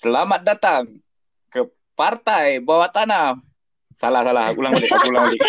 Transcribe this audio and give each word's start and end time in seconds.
Selamat 0.00 0.40
datang 0.40 0.96
ke 1.52 1.60
Partai 1.92 2.56
Bawah 2.56 2.88
Tanah. 2.88 3.36
Salah, 3.92 4.24
salah. 4.24 4.48
Aku 4.48 4.64
ulang 4.64 4.72
balik. 4.72 4.88
Aku 4.88 5.08
ulang 5.12 5.24
balik. 5.28 5.40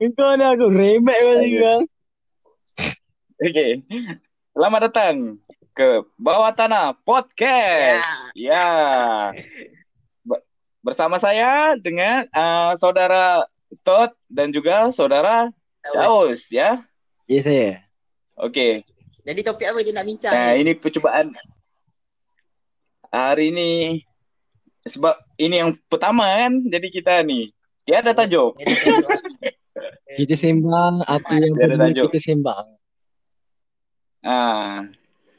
Kau 0.18 0.34
ni 0.34 0.42
aku 0.42 0.66
remek 0.66 1.14
kau 1.16 1.30
Okay. 1.30 1.46
sekarang. 1.46 1.82
Okey. 3.38 3.70
Selamat 4.50 4.80
datang 4.82 5.14
ke 5.70 5.88
Bawah 6.18 6.50
Tanah 6.50 6.98
Podcast. 6.98 8.02
Ya. 8.34 8.66
Be- 10.26 10.42
Bersama 10.82 11.22
saya 11.22 11.78
dengan 11.78 12.26
uh, 12.34 12.74
saudara 12.74 13.46
Tot 13.86 14.10
dan 14.26 14.50
juga 14.50 14.90
saudara 14.90 15.54
Daus 15.86 16.50
ya. 16.50 16.82
Ya 17.30 17.40
saya. 17.46 17.86
Okey. 18.34 18.82
Jadi 19.22 19.40
topik 19.42 19.70
apa 19.70 19.78
je 19.82 19.90
nak 19.90 20.02
bincang 20.02 20.34
Nah, 20.34 20.50
ni? 20.50 20.66
ini 20.66 20.72
percubaan 20.74 21.30
hari 23.16 23.48
ini 23.48 23.70
sebab 24.84 25.16
ini 25.40 25.64
yang 25.64 25.70
pertama 25.88 26.28
kan 26.28 26.62
jadi 26.68 26.88
kita 26.92 27.12
ni 27.24 27.50
tiada 27.88 28.12
tajuk. 28.12 28.60
Jadi 28.60 28.74
tajuk? 28.76 29.10
Kita 30.16 30.32
sembang 30.32 31.04
apa 31.04 31.28
yang 31.36 31.52
Dia 31.52 31.68
ada 31.68 31.76
perlu 31.76 31.84
tajuk. 31.92 32.04
kita 32.08 32.18
sembang. 32.32 32.66
Ah, 34.24 34.88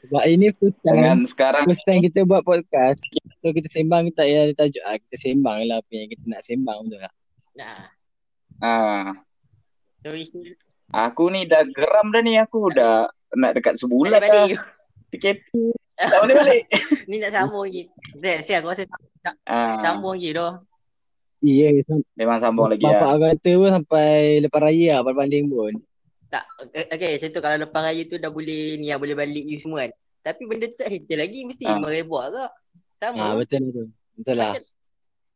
Sebab 0.06 0.22
ini 0.30 0.54
first 0.54 0.78
time, 0.86 0.94
dengan 0.94 1.18
sekarang 1.26 1.66
first 1.66 1.82
time 1.82 1.98
kita 1.98 2.22
buat 2.22 2.46
podcast. 2.46 3.02
So 3.42 3.50
kita 3.50 3.66
sembang 3.66 4.14
tak 4.14 4.30
payah 4.30 4.46
ada 4.46 4.54
tajuk. 4.54 4.82
Ah, 4.86 4.94
kita 4.94 5.16
sembang 5.18 5.66
lah 5.66 5.82
apa 5.82 5.90
yang 5.90 6.08
kita 6.14 6.22
nak 6.30 6.42
sembang 6.46 6.78
betul 6.86 6.98
tak? 7.02 7.14
Nah, 7.58 7.78
ah, 8.62 9.06
so 10.06 10.14
isu 10.14 10.54
aku 10.94 11.34
ni 11.34 11.42
dah 11.50 11.66
geram 11.66 12.14
dah 12.14 12.22
ni 12.22 12.38
aku 12.38 12.70
dah 12.70 13.10
nak 13.34 13.58
dekat 13.58 13.74
sebulan 13.82 14.22
dah. 14.22 14.46
PKP. 15.10 15.74
Tak 16.00 16.18
boleh 16.20 16.36
balik. 16.36 16.62
Ni 17.10 17.16
nak 17.18 17.32
sambung 17.32 17.64
lagi. 17.64 17.82
Saya, 18.16 18.38
saya 18.40 18.56
aku 18.58 18.68
rasa 18.70 18.82
Ah, 19.44 19.82
sambung 19.82 20.14
lagi 20.14 20.30
dah. 20.30 20.54
Iya, 21.38 21.82
sam- 21.84 22.06
memang 22.14 22.38
sambung 22.38 22.66
lagi 22.66 22.82
bapak 22.82 23.10
lah. 23.12 23.34
kata 23.34 23.50
pun 23.52 23.70
sampai 23.72 24.08
lepas 24.40 24.60
raya 24.60 24.92
lah 24.96 25.12
banding 25.12 25.46
pun. 25.46 25.74
Tak, 26.28 26.44
eh, 26.70 26.86
okay, 26.88 27.10
macam 27.14 27.28
tu 27.30 27.40
kalau 27.40 27.56
lepas 27.58 27.80
raya 27.80 28.02
tu 28.04 28.16
dah 28.16 28.28
boleh 28.28 28.76
ni 28.76 28.88
lah, 28.88 28.96
boleh 28.96 29.14
balik 29.14 29.42
you 29.42 29.58
semua 29.58 29.84
kan. 29.84 29.92
Tapi 30.24 30.42
benda 30.44 30.66
tu 30.66 30.76
tak 30.76 30.88
settle 30.88 31.18
lagi, 31.18 31.40
mesti 31.42 31.64
Ah. 31.64 31.78
merebak 31.78 32.24
ke? 32.28 32.44
Sama. 32.98 33.18
Ah 33.20 33.34
betul 33.34 33.60
betul. 33.64 33.86
Betul 34.14 34.36
lah. 34.36 34.52
Macam, 34.52 34.64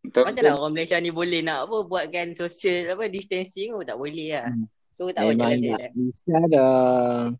Betul, 0.03 0.23
macam 0.27 0.43
lah 0.43 0.55
orang 0.57 0.73
Malaysia 0.73 0.97
ni 0.99 1.11
boleh 1.11 1.41
nak 1.41 1.59
apa 1.65 1.77
buatkan 1.81 2.27
social 2.35 2.91
apa 2.91 3.07
distancing 3.07 3.71
oh 3.71 3.83
tak 3.83 3.95
boleh 3.95 4.31
lah. 4.33 4.47
Hmm. 4.49 4.67
So 4.91 5.07
tak 5.09 5.23
Memang 5.25 5.39
jalan 5.49 5.59
dia. 5.61 5.75
tak 5.77 5.91
bisa 5.95 6.37
dah. 6.49 7.31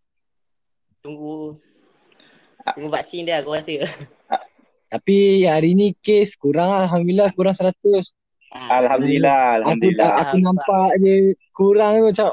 Tunggu 1.01 1.59
tunggu 2.69 2.89
vaksin 2.89 3.25
dia 3.25 3.39
aku 3.39 3.53
rasa. 3.53 3.83
Tapi 4.89 5.17
hari 5.45 5.73
ni 5.73 5.97
kes 5.97 6.35
kurang 6.35 6.69
lah. 6.69 6.85
Alhamdulillah 6.85 7.29
kurang 7.33 7.55
100. 7.55 7.73
Alhamdulillah, 8.53 9.65
Aku 9.65 9.65
tak 9.65 9.65
alhamdulillah. 9.65 10.11
aku 10.21 10.37
nampak 10.39 10.91
je 10.99 11.15
kurang 11.51 11.93
tu 11.97 12.05
macam 12.07 12.29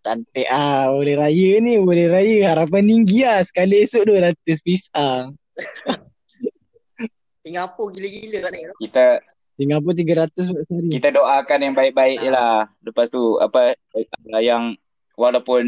cantik 0.00 0.48
ah 0.48 0.88
boleh 0.90 1.12
raya 1.14 1.50
ni 1.58 1.76
boleh 1.76 2.08
raya 2.08 2.36
harapan 2.50 2.84
tinggi 2.86 3.20
lah 3.20 3.40
sekali 3.40 3.80
esok 3.80 4.04
200 4.06 4.36
pisang 4.60 5.36
Singapura 7.40 7.88
gila-gila 7.90 8.36
kat 8.38 8.50
naik. 8.52 8.64
Kita 8.78 9.04
Singapura 9.56 9.92
300 10.28 10.52
buat 10.52 10.64
sehari 10.66 10.88
kita 10.90 11.08
doakan 11.10 11.58
yang 11.62 11.74
baik-baik 11.74 12.16
je 12.18 12.28
Ah. 12.28 12.32
lah. 12.32 12.56
Lepas 12.80 13.08
tu 13.08 13.36
apa 13.36 13.76
yang 14.40 14.76
walaupun 15.20 15.62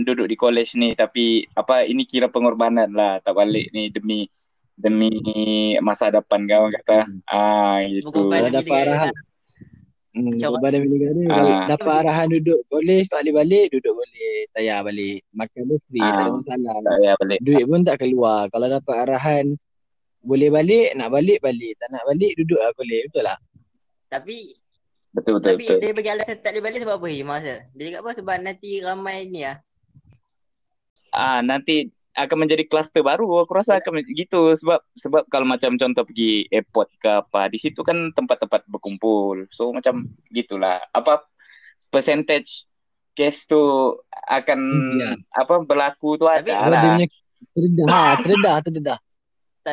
duduk 0.00 0.24
di 0.24 0.34
college 0.34 0.72
ni 0.74 0.96
tapi 0.96 1.44
apa 1.52 1.84
ini 1.84 2.08
kira 2.08 2.26
pengorbanan 2.26 2.88
lah 2.90 3.20
tak 3.20 3.36
balik 3.36 3.68
ni 3.70 3.92
demi 3.92 4.24
demi 4.74 5.12
masa 5.78 6.08
depan 6.08 6.48
kau 6.48 6.66
kata. 6.68 7.04
Ah 7.28 7.84
gitu. 7.84 8.08
Berkorban 8.08 8.32
Kalau 8.34 8.50
demi 8.50 8.58
dapat 8.58 8.78
arahan 8.82 9.12
hmm, 10.14 10.58
Badan 10.58 10.80
negara 10.82 11.20
Ah. 11.28 11.62
dapat 11.68 11.92
arahan 12.00 12.26
duduk 12.28 12.60
college 12.66 13.06
tak 13.06 13.20
boleh 13.22 13.34
balik 13.36 13.66
duduk 13.70 13.92
boleh 13.92 14.34
tak 14.48 14.62
payah 14.62 14.78
balik 14.80 15.18
makan 15.30 15.62
pun 15.68 15.78
free 15.84 16.00
Ah. 16.00 16.10
tak 16.10 16.24
ada 16.24 16.30
masalah 16.32 16.74
Tak 16.80 16.94
payah 16.96 17.14
balik. 17.20 17.38
duit 17.42 17.64
pun 17.64 17.80
tak 17.82 17.96
keluar 18.00 18.40
kalau 18.48 18.66
dapat 18.66 18.96
arahan 19.04 19.44
boleh 20.24 20.48
balik 20.48 20.88
nak 20.96 21.08
balik 21.10 21.38
balik 21.38 21.72
tak 21.76 21.88
nak 21.90 22.02
balik 22.08 22.32
duduk 22.34 22.56
lah 22.56 22.72
college 22.72 23.04
betul 23.10 23.22
lah 23.22 23.38
Tapi 24.08 24.38
Betul 25.14 25.38
betul 25.38 25.54
tapi 25.54 25.64
betul. 25.64 25.78
dia 25.78 25.92
bagi 25.94 26.10
alasan 26.10 26.36
tak 26.42 26.50
boleh 26.52 26.62
balik 26.66 26.78
sebab 26.82 26.94
apa 26.98 27.06
masa? 27.22 27.54
Dia 27.70 27.82
cakap 27.86 28.00
apa 28.02 28.10
sebab 28.18 28.34
nanti 28.42 28.70
ramai 28.82 29.16
ni 29.30 29.46
ah. 29.46 29.56
Ah 31.14 31.38
nanti 31.38 31.86
akan 32.14 32.46
menjadi 32.46 32.66
kluster 32.66 33.02
baru 33.02 33.26
aku 33.42 33.54
rasa 33.54 33.78
akan 33.78 34.02
men- 34.02 34.10
gitu 34.10 34.54
sebab 34.54 34.78
sebab 34.94 35.26
kalau 35.26 35.46
macam 35.46 35.74
contoh 35.74 36.06
pergi 36.06 36.46
airport 36.46 36.90
ke 36.98 37.10
apa 37.10 37.50
di 37.50 37.58
situ 37.58 37.82
kan 37.82 38.14
tempat-tempat 38.14 38.66
berkumpul 38.70 39.50
so 39.50 39.74
macam 39.74 40.06
gitulah 40.30 40.78
apa 40.94 41.26
percentage 41.90 42.70
case 43.18 43.50
tu 43.50 43.58
akan 44.30 44.58
Ya. 44.94 45.10
apa 45.34 45.62
berlaku 45.66 46.14
tu 46.14 46.26
Tapi- 46.26 46.50
ada 46.50 46.54
dia 46.54 46.70
lah 46.70 46.82
punya 46.94 47.06
terdedah 47.50 47.86
ha, 47.90 47.98
terdedah 48.18 48.56
terdedah 48.62 48.98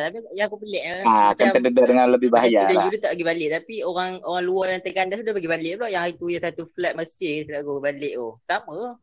tapi 0.00 0.16
yang 0.32 0.48
aku 0.48 0.56
pelik 0.64 0.80
eh, 0.80 1.04
ah, 1.04 1.36
macam 1.36 1.52
terdedah 1.52 1.84
dengan 1.84 2.06
lebih 2.08 2.28
macam 2.32 2.48
bahaya 2.48 2.60
student 2.64 2.80
lah 2.80 2.88
dia 2.88 3.00
tak 3.04 3.10
pergi 3.12 3.26
balik 3.28 3.48
tapi 3.60 3.74
orang 3.84 4.10
orang 4.24 4.44
luar 4.48 4.66
yang 4.72 4.80
terkandas 4.80 5.16
tu 5.20 5.24
dah 5.28 5.34
pergi 5.36 5.50
balik 5.52 5.70
pula 5.76 5.88
yang 5.92 6.02
hari 6.08 6.14
tu 6.16 6.26
yang 6.32 6.42
satu 6.42 6.62
flat 6.72 6.92
masih 6.96 7.44
tak 7.44 7.60
go 7.60 7.76
balik 7.76 8.12
oh. 8.16 8.40
Sama. 8.48 8.96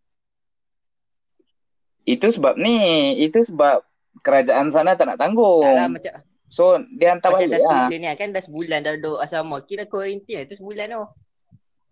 itu 2.10 2.28
sebab 2.34 2.54
ni 2.58 2.78
itu 3.22 3.40
sebab 3.46 3.86
kerajaan 4.26 4.74
sana 4.74 4.98
tak 4.98 5.14
nak 5.14 5.22
tanggung 5.22 5.62
Tak 5.62 5.78
lah 5.78 5.88
macam 5.94 6.14
so 6.50 6.82
dia 6.98 7.14
hantar 7.14 7.38
macam 7.38 7.46
balik 7.46 7.50
dah 7.54 7.62
lah 7.62 7.70
student 7.86 8.02
ni 8.02 8.10
kan 8.18 8.30
dah 8.34 8.42
sebulan 8.42 8.80
dah 8.82 8.94
duduk 8.98 9.18
asrama. 9.22 9.58
Kira 9.70 9.86
quarantine 9.86 10.50
tu 10.50 10.58
sebulan 10.58 10.90
tu. 10.90 11.06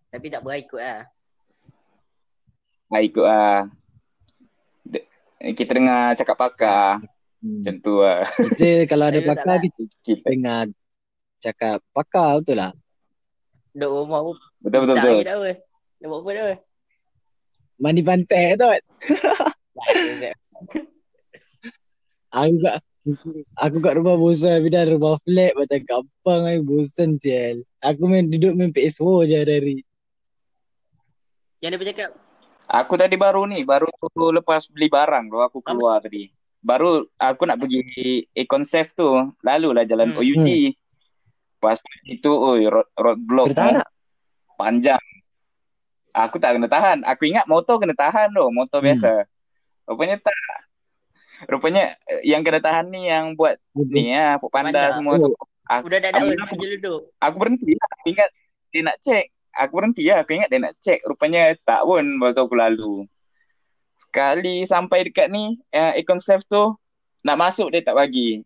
Tapi 0.09 0.33
tak 0.33 0.41
berikut 0.41 0.81
lah. 0.81 1.05
ah, 2.89 3.01
ikut 3.05 3.21
lah 3.21 3.69
kita 5.37 5.71
dengar 5.77 6.17
cakap 6.17 6.35
pakar 6.37 7.05
hmm. 7.43 7.63
macam 7.63 7.75
tu 7.81 7.93
lah. 8.01 8.23
Kita 8.27 8.69
kalau 8.89 9.05
ada 9.09 9.19
tak 9.23 9.27
pakar 9.33 9.55
lah. 9.57 9.59
kita 9.63 9.81
kita 10.05 10.27
dengar 10.29 10.65
cakap 11.41 11.77
pakar 11.91 12.29
betul 12.41 12.57
lah. 12.59 12.71
Duduk 13.73 13.91
rumah 14.05 14.19
pun 14.25 14.35
betul 14.61 14.79
betul 14.85 14.95
betul. 14.97 15.21
apa. 15.25 15.51
Nak 15.97 16.07
buat 16.13 16.21
apa 16.21 16.31
dah 16.33 16.57
mandi 17.77 18.01
pantai 18.01 18.57
tu 18.57 18.65
aku 22.33 22.57
kat 22.59 22.75
aku 23.55 23.77
kat 23.79 23.93
rumah 23.95 24.17
bosan 24.17 24.59
tapi 24.59 24.69
dah 24.73 24.83
rumah 24.89 25.21
flat 25.23 25.53
macam 25.55 25.79
gampang 25.85 26.41
ai 26.43 26.59
bosan 26.65 27.21
je 27.21 27.61
aku 27.85 28.03
main 28.09 28.25
duduk 28.27 28.57
main 28.57 28.73
PS4 28.73 29.29
je 29.29 29.37
hari 29.37 29.85
Yang 31.61 31.71
dia 31.73 31.79
bercakap 31.81 32.11
Aku 32.67 32.99
tadi 32.99 33.15
baru 33.15 33.47
ni, 33.47 33.63
baru 33.63 33.87
lepas 34.11 34.67
beli 34.67 34.91
barang 34.91 35.31
tu 35.31 35.39
aku 35.39 35.63
keluar 35.63 36.03
tadi. 36.03 36.27
Baru 36.67 36.91
aku 37.15 37.47
nak 37.47 37.63
pergi 37.63 38.27
Econ 38.35 38.67
Safe 38.67 38.91
tu, 38.91 39.07
lalulah 39.39 39.87
jalan 39.87 40.11
Hmm. 40.11 40.19
OUG. 40.19 40.75
Pas 41.57 41.79
itu, 42.03 42.27
oi, 42.27 42.67
road, 42.67 42.87
road 42.93 43.19
block 43.23 43.47
Bertahan 43.49 43.79
tu 43.79 43.87
panjang. 44.53 45.03
Aku 46.11 46.35
tak 46.37 46.57
kena 46.57 46.67
tahan. 46.67 47.07
Aku 47.07 47.23
ingat 47.23 47.47
motor 47.47 47.79
kena 47.79 47.95
tahan 47.95 48.29
tu, 48.29 48.43
motor 48.51 48.83
Hmm. 48.83 48.91
biasa. 48.91 49.23
Rupanya 49.87 50.19
tak. 50.19 50.35
Rupanya 51.47 51.95
eh, 52.03 52.25
yang 52.25 52.41
kena 52.41 52.57
tahan 52.57 52.89
ni 52.89 53.07
yang 53.07 53.37
buat 53.37 53.55
ni 53.71 54.11
ya, 54.11 54.35
Food 54.41 54.51
Panda 54.51 54.73
Panda. 54.73 54.83
semua 54.91 55.15
tu. 55.15 55.31
Aku, 55.67 55.85
budak 55.85 55.99
dah 55.99 56.09
ada 56.09 56.17
Alhamdulillah 56.17 56.47
kerja 56.49 56.67
duduk. 56.79 56.99
aku 57.15 57.35
berhenti 57.37 57.71
lah. 57.75 57.89
Aku 57.93 58.07
ingat 58.09 58.29
dia 58.67 58.81
nak 58.81 58.97
cek. 58.99 59.25
Aku 59.53 59.73
berhenti 59.73 60.03
lah. 60.03 60.17
Aku 60.21 60.31
ingat 60.33 60.49
dia 60.49 60.59
nak 60.59 60.73
cek. 60.79 60.99
Rupanya 61.05 61.41
tak 61.61 61.81
pun 61.83 62.03
waktu 62.19 62.39
aku 62.41 62.55
lalu. 62.55 62.93
Sekali 63.97 64.63
sampai 64.63 65.09
dekat 65.09 65.27
ni, 65.33 65.57
uh, 65.73 65.91
Econ 65.97 66.21
Safe 66.21 66.45
tu, 66.45 66.77
nak 67.25 67.37
masuk 67.37 67.73
dia 67.73 67.81
tak 67.81 67.97
bagi. 67.97 68.45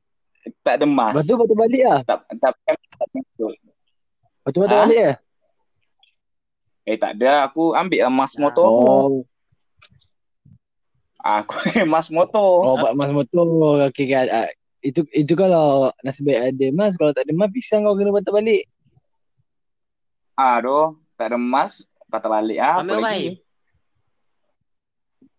Tak 0.65 0.81
ada 0.81 0.86
mas. 0.89 1.13
Lepas 1.13 1.27
tu 1.27 1.33
lepas 1.38 1.45
tu 1.45 1.57
balik 1.57 1.83
lah 1.86 2.00
Tak, 2.01 2.18
tak, 2.42 2.53
tak, 2.65 2.75
tak 2.98 3.07
masuk. 3.13 3.53
Lepas 3.53 4.50
tu 4.50 4.57
lepas 4.57 4.69
tu 4.71 4.75
Ha? 4.75 4.81
balik 4.88 5.01
lah 5.06 5.18
Eh 6.89 6.98
tak 6.98 7.12
ada. 7.21 7.45
Aku 7.45 7.77
ambil 7.77 8.09
lah 8.09 8.13
mas 8.13 8.33
motor 8.42 8.65
aku. 8.65 8.81
Oh, 8.89 9.09
Aku 11.21 11.53
mas 11.94 12.09
motor. 12.09 12.65
oh 12.65 12.75
buat 12.81 12.98
mas 12.98 13.13
motor 13.13 13.86
okay, 13.86 14.09
kan. 14.09 14.25
Ah, 14.33 14.50
itu 14.81 15.06
itu 15.13 15.38
kalau 15.38 15.94
nasib 16.01 16.25
baik 16.25 16.57
ada 16.57 16.68
mas 16.74 16.98
kalau 16.98 17.13
tak 17.13 17.30
ada 17.30 17.38
mas 17.38 17.53
pisang 17.53 17.86
kau 17.86 17.94
kena 17.94 18.09
patah 18.09 18.33
balik 18.33 18.65
Aduh, 20.33 20.98
tak 21.21 21.30
ada 21.30 21.38
mas. 21.38 21.86
Patah 22.09 22.33
balik 22.33 22.57
ah. 22.57 22.81
Apa 22.81 22.98
Ambil 22.98 22.98
orang 22.98 23.40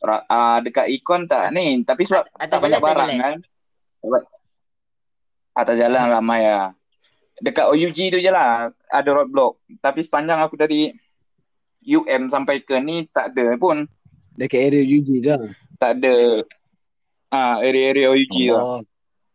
ah, 0.09 0.59
dekat 0.59 0.91
Econ 0.91 1.31
tak 1.31 1.55
ni. 1.55 1.83
Tapi 1.87 2.03
sebab 2.03 2.27
Atas 2.35 2.49
tak 2.51 2.61
banyak 2.61 2.81
barang 2.83 3.09
jalan. 3.11 3.23
kan. 3.23 3.37
Sebab 4.03 4.23
atas 5.53 5.77
jalan 5.79 6.03
ramai 6.09 6.41
lah. 6.49 6.73
Dekat 7.43 7.67
OUG 7.69 7.99
tu 8.13 8.19
je 8.19 8.31
lah 8.31 8.71
ada 8.89 9.11
roadblock. 9.13 9.61
Tapi 9.79 10.01
sepanjang 10.03 10.41
aku 10.43 10.57
dari 10.59 10.91
UM 11.83 12.31
sampai 12.31 12.63
ke 12.63 12.79
ni 12.79 13.07
tak 13.11 13.35
ada 13.35 13.59
pun. 13.59 13.85
dekat 14.33 14.73
area 14.73 14.81
UG 14.81 15.09
tu 15.21 15.29
lah 15.29 15.45
Tak 15.77 16.01
ada 16.01 16.15
ah 17.29 17.61
area-area 17.61 18.09
OUG 18.11 18.33
tu. 18.33 18.55
lah. 18.55 18.65
Oh. 18.65 18.81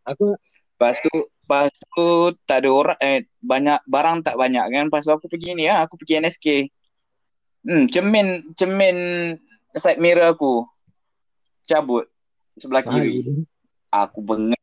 Aku 0.08 0.34
Lepas 0.78 1.02
tu, 1.02 1.10
lepas 1.10 1.74
tu 1.74 2.06
tak 2.46 2.62
ada 2.62 2.70
orang, 2.70 2.98
eh, 3.02 3.26
banyak, 3.42 3.82
barang 3.90 4.22
tak 4.22 4.38
banyak 4.38 4.62
kan. 4.70 4.86
Lepas 4.86 5.02
tu 5.02 5.10
aku 5.10 5.26
pergi 5.26 5.58
ni 5.58 5.66
lah, 5.66 5.90
aku 5.90 5.98
pergi 5.98 6.22
NSK. 6.22 6.46
Hmm, 7.66 7.90
cermin, 7.90 8.54
cermin 8.54 8.96
side 9.78 9.98
mirror 9.98 10.30
aku 10.30 10.66
cabut 11.64 12.06
sebelah 12.58 12.82
kiri. 12.82 13.22
Aku 13.88 14.20
bengak. 14.20 14.60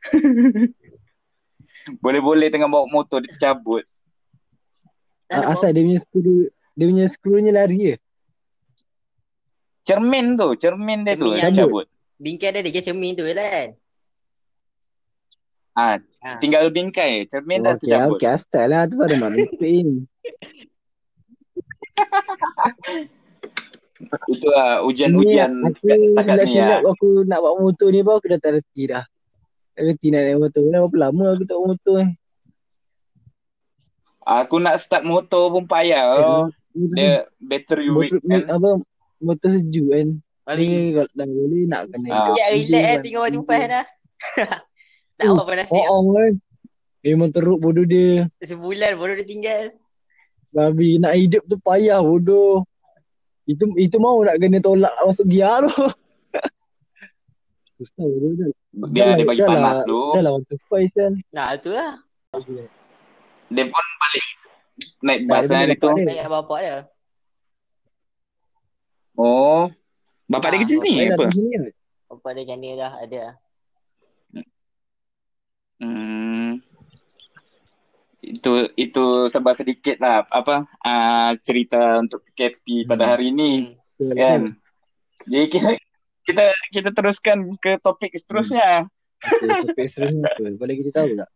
Boleh-boleh 2.02 2.48
tengah 2.48 2.66
bawa 2.66 2.86
motor 2.88 3.20
dia 3.20 3.30
tercabut. 3.34 3.84
Ada 5.28 5.46
Ah, 5.46 5.52
Asal 5.54 5.74
dia 5.74 5.82
punya 5.82 6.00
skru 6.00 6.50
dia 6.74 6.86
punya 6.86 7.06
skrunya 7.06 7.52
lari 7.52 7.76
je. 7.78 7.94
Cermin 9.84 10.36
tu, 10.36 10.54
cermin 10.56 11.02
dia 11.02 11.16
tu 11.16 11.28
Cermin 11.28 11.40
yang 11.40 11.52
yang 11.52 11.66
cabut. 11.66 11.86
Bingkai 12.20 12.52
dia 12.52 12.62
dia 12.62 12.82
cermin 12.84 13.16
tu 13.16 13.24
je 13.24 13.34
lah 13.34 13.48
kan. 13.48 13.70
Ah, 15.70 15.96
Ha. 16.20 16.36
tinggal 16.36 16.68
bingkai, 16.68 17.24
cermin 17.32 17.64
dah 17.64 17.80
Okey, 17.80 17.88
tercabut. 17.88 18.20
okey, 18.20 18.28
asal 18.28 18.68
lah 18.68 18.84
tu 18.84 19.00
pada 19.00 19.16
mana 19.16 19.40
ni. 19.40 20.04
Itu 24.00 24.48
lah 24.48 24.80
Ni 24.80 24.86
ujian-ujian 24.88 25.50
aku 25.60 25.84
setakat, 25.84 26.48
ni 26.48 26.56
lah. 26.56 26.80
aku 26.80 27.28
nak 27.28 27.38
bawa 27.44 27.56
motor 27.60 27.88
ni 27.92 28.00
baru 28.00 28.16
aku 28.16 28.28
dah 28.32 28.40
tak 28.40 28.52
reti 28.56 28.82
dah. 28.88 29.04
Tak 29.76 29.82
reti 29.84 30.06
nak 30.08 30.20
naik 30.24 30.38
motor. 30.40 30.60
Dah 30.64 30.80
berapa 30.80 30.96
lama 30.96 31.24
aku 31.36 31.44
tak 31.44 31.56
bawa 31.60 31.66
motor 31.76 31.96
ni. 32.00 32.08
Aku 34.20 34.56
nak 34.62 34.76
start 34.80 35.04
motor 35.04 35.52
pun 35.52 35.64
payah. 35.68 36.04
Eh, 36.16 36.24
Oh. 36.24 36.46
Dia 36.94 37.26
battery 37.42 37.90
weak 37.90 38.22
kan. 38.22 38.46
apa, 38.46 38.78
motor 39.18 39.50
sejuk 39.58 39.90
kan. 39.90 40.22
Mari. 40.46 40.64
Ni 40.64 40.78
kalau 40.94 41.10
dah 41.18 41.26
boleh 41.26 41.62
nak 41.66 41.82
kena. 41.90 42.08
Ah. 42.14 42.34
Ya, 42.38 42.46
relax 42.54 42.84
eh 42.86 42.96
tinggal 43.02 43.22
baju 43.26 43.40
pas 43.42 43.62
dah. 43.66 43.86
tak 45.18 45.26
Oh, 45.28 45.42
apa 45.42 45.52
nasib. 45.58 45.82
Oh, 45.82 46.14
kan. 46.14 46.32
Memang 47.02 47.30
teruk 47.34 47.58
bodoh 47.58 47.82
dia. 47.82 48.28
Sebulan 48.38 48.96
baru 48.96 49.18
dia 49.18 49.26
tinggal. 49.26 49.64
Babi 50.54 51.02
nak 51.02 51.14
hidup 51.18 51.42
tu 51.50 51.58
payah 51.58 51.98
bodoh. 51.98 52.62
Itu 53.50 53.66
itu 53.74 53.96
mau 53.98 54.22
nak 54.22 54.38
kena 54.38 54.62
tolak 54.62 54.94
masuk 55.02 55.26
gear 55.26 55.66
tu. 55.66 55.84
Susah 57.76 58.06
tu. 58.06 58.52
Biar 58.94 59.18
dia 59.18 59.26
bagi 59.26 59.42
panas 59.42 59.82
lah, 59.82 59.84
dulu. 59.84 60.14
Dah 60.14 60.22
lah 60.22 60.32
to 60.46 60.54
five 60.70 60.90
kan. 60.94 61.12
Nah, 61.34 61.58
tu 61.58 61.74
lah. 61.74 61.98
Dia 63.50 63.64
pun 63.66 63.86
balik 63.98 64.26
naik 65.02 65.20
bas 65.26 65.44
dia 65.50 65.58
hari 65.58 65.74
tu. 65.74 65.90
dia. 65.98 66.06
Baik 66.06 66.28
bapak 66.30 66.58
dia. 66.62 66.76
Oh. 69.18 69.66
Bapak 70.30 70.54
dia 70.54 70.56
Ah, 70.56 70.60
kerja 70.62 70.74
sini 70.78 71.10
apa? 71.10 71.26
kan. 71.26 71.62
Bapak 72.06 72.30
dia 72.38 72.44
kan 72.46 72.58
dia 72.62 72.72
dah 72.78 72.92
ada. 73.02 73.22
Hmm. 75.80 76.60
Itu 78.20 78.68
itu 78.76 79.04
sebab 79.32 79.56
sedikit 79.56 79.96
lah 79.96 80.28
apa 80.28 80.68
uh, 80.84 81.32
cerita 81.40 82.00
untuk 82.00 82.20
PKP 82.28 82.84
pada 82.84 83.08
Hmm. 83.08 83.12
hari 83.16 83.26
ini 83.32 83.52
Betul 83.96 84.16
kan. 84.16 84.40
Jadi 85.24 85.46
kita 85.48 85.70
kita 86.28 86.44
kita 86.72 86.90
teruskan 86.92 87.56
ke 87.56 87.80
topik 87.80 88.12
seterusnya. 88.12 88.88
Okay, 89.20 89.72
topik 89.72 89.86
seterusnya 89.88 90.28
apa? 90.28 90.44
Boleh 90.56 90.74
kita 90.80 90.90
tahu 90.92 91.08
tak? 91.16 91.30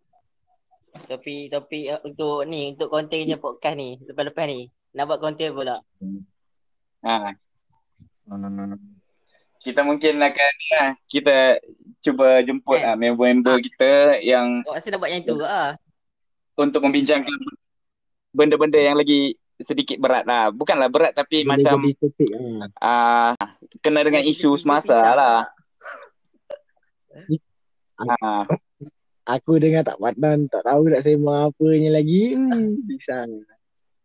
Tapi 1.08 1.48
tapi 1.48 1.78
uh, 1.90 2.00
untuk 2.04 2.44
ni 2.46 2.76
untuk 2.76 2.88
kontennya 2.92 3.40
podcast 3.40 3.74
ni 3.74 3.96
lepas-lepas 4.04 4.44
ni 4.46 4.68
nak 4.94 5.10
buat 5.10 5.18
konten 5.18 5.50
pula. 5.50 5.82
Ha, 7.04 7.34
kita 9.64 9.80
mungkin 9.80 10.20
akan 10.20 10.52
ya, 10.70 10.84
kita 11.08 11.58
cuba 12.04 12.44
jemput 12.44 12.78
Kan? 12.78 12.92
ah 12.92 12.96
member-member 12.96 13.56
kita 13.64 14.20
yang 14.20 14.60
Awak 14.68 14.76
rasa 14.76 14.88
nak 14.92 14.98
buat 15.00 15.10
yang 15.10 15.22
tu 15.24 15.34
ke 15.40 15.46
ah? 15.48 15.72
Untuk 16.54 16.80
membincangkan 16.86 17.38
benda-benda 18.34 18.78
yang 18.78 18.98
lagi 18.98 19.38
sedikit 19.58 19.98
berat 20.02 20.26
lah. 20.26 20.50
Bukanlah 20.50 20.90
berat 20.90 21.14
tapi 21.14 21.46
Boleh 21.46 21.62
macam 21.62 21.78
topik 21.98 22.30
ah. 22.34 22.66
ah 22.82 23.34
kena 23.82 24.02
dengan 24.02 24.22
isu 24.26 24.58
semasa 24.58 24.98
lah. 24.98 25.38
Ha. 27.94 28.46
Aku 29.24 29.56
dengar 29.56 29.86
tak 29.86 29.96
padan, 29.96 30.50
tak 30.52 30.68
tahu 30.68 30.90
nak 30.90 31.00
sembang 31.00 31.48
apanya 31.48 31.96
lagi. 31.96 32.36
Hmm, 32.36 32.76
bisa. 32.84 33.24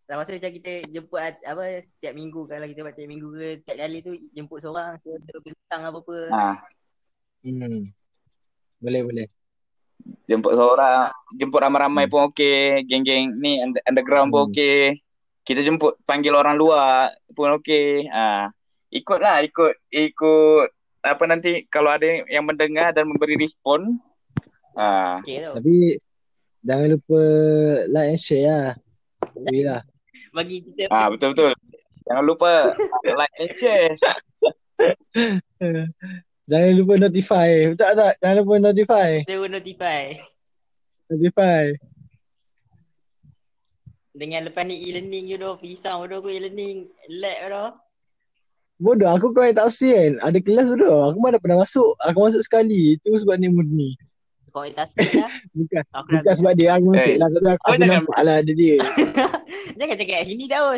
Dah 0.08 0.16
masa 0.18 0.38
macam 0.38 0.52
kita 0.58 0.90
jemput 0.90 1.22
apa 1.22 1.86
setiap 1.86 2.14
minggu 2.18 2.42
kalau 2.50 2.66
kita 2.66 2.82
buat 2.82 2.94
setiap 2.98 3.10
minggu 3.14 3.30
ke 3.30 3.48
setiap 3.62 3.78
kali 3.78 3.98
tu 4.02 4.12
jemput 4.34 4.58
seorang 4.64 4.98
so 5.04 5.14
bintang 5.44 5.82
apa-apa. 5.86 6.18
Ha. 6.34 6.46
Hmm. 7.46 7.84
Boleh, 8.80 9.02
boleh. 9.04 9.28
Jemput 10.30 10.54
seorang, 10.54 11.10
jemput 11.36 11.60
ramai-ramai 11.60 12.06
pun 12.06 12.30
okey, 12.30 12.86
geng-geng 12.86 13.34
ni 13.42 13.60
under- 13.60 13.82
underground 13.84 14.30
pun 14.30 14.46
Hmm. 14.46 14.50
okey. 14.54 15.02
Kita 15.42 15.66
jemput 15.66 15.98
panggil 16.06 16.38
orang 16.38 16.56
luar 16.56 17.10
pun 17.34 17.58
okey. 17.58 18.06
Ha. 18.08 18.48
Ikutlah, 18.90 19.42
ikut 19.42 19.74
ikut 19.90 20.68
apa 21.02 21.24
nanti 21.26 21.66
kalau 21.68 21.90
ada 21.90 22.06
yang 22.30 22.46
mendengar 22.46 22.94
dan 22.94 23.10
memberi 23.10 23.36
respon. 23.42 23.98
Ha. 24.78 25.18
Okey 25.26 25.42
tau. 25.42 25.54
Tapi 25.58 25.98
jangan 26.62 26.88
lupa 26.94 27.22
like 27.90 28.10
and 28.14 28.22
share 28.22 28.46
lah. 28.46 28.70
Boleh 29.34 29.62
lah. 29.66 29.82
Bagi 30.30 30.62
kita 30.62 30.94
Ah 30.94 31.10
betul 31.10 31.34
betul. 31.34 31.52
Jangan 32.06 32.24
lupa 32.26 32.52
like 33.20 33.34
and 33.42 33.54
share. 33.58 33.98
Jangan 36.50 36.72
lupa 36.74 36.94
notify. 36.98 37.50
Betul 37.70 37.94
tak? 37.94 38.14
Jangan 38.20 38.36
lupa 38.42 38.54
notify. 38.60 39.10
kita 39.22 39.46
notify. 39.48 40.02
Notify. 41.08 41.64
Dengan 44.12 44.50
lepas 44.50 44.66
ni 44.66 44.76
e-learning 44.82 45.26
je 45.30 45.38
doh, 45.38 45.54
pisang 45.56 46.10
doh 46.10 46.20
aku 46.20 46.34
e-learning. 46.34 46.90
Lag 47.22 47.38
doh. 47.48 47.70
Bodoh, 48.80 49.12
aku 49.12 49.30
kau 49.30 49.44
yang 49.44 49.54
tak 49.54 49.70
usia 49.70 50.10
kan. 50.10 50.14
Ada 50.26 50.40
kelas 50.40 50.68
bodoh. 50.74 51.12
Aku 51.12 51.18
mana 51.22 51.38
pernah 51.38 51.62
masuk. 51.62 51.94
Aku 52.02 52.18
masuk 52.26 52.42
sekali. 52.42 52.98
Itu 52.98 53.14
sebab 53.14 53.38
ni 53.38 53.48
murni. 53.48 53.90
Kau 54.50 54.66
tak 54.74 54.90
lah. 54.98 55.30
Bukan. 55.58 55.84
Aku 55.94 56.08
Bukan 56.18 56.34
sebab 56.34 56.54
dia. 56.58 56.70
Aku 56.80 56.86
masuk 56.90 57.06
Eh, 57.06 57.18
lah. 57.20 57.28
Aku, 57.30 57.38
aku 57.46 57.70
jangan- 57.78 57.90
nampak 58.02 58.20
lah 58.26 58.36
ada 58.42 58.52
dia. 58.52 58.76
Jangan 59.80 59.96
cakap 59.96 60.20
sini 60.26 60.46
dah. 60.50 60.76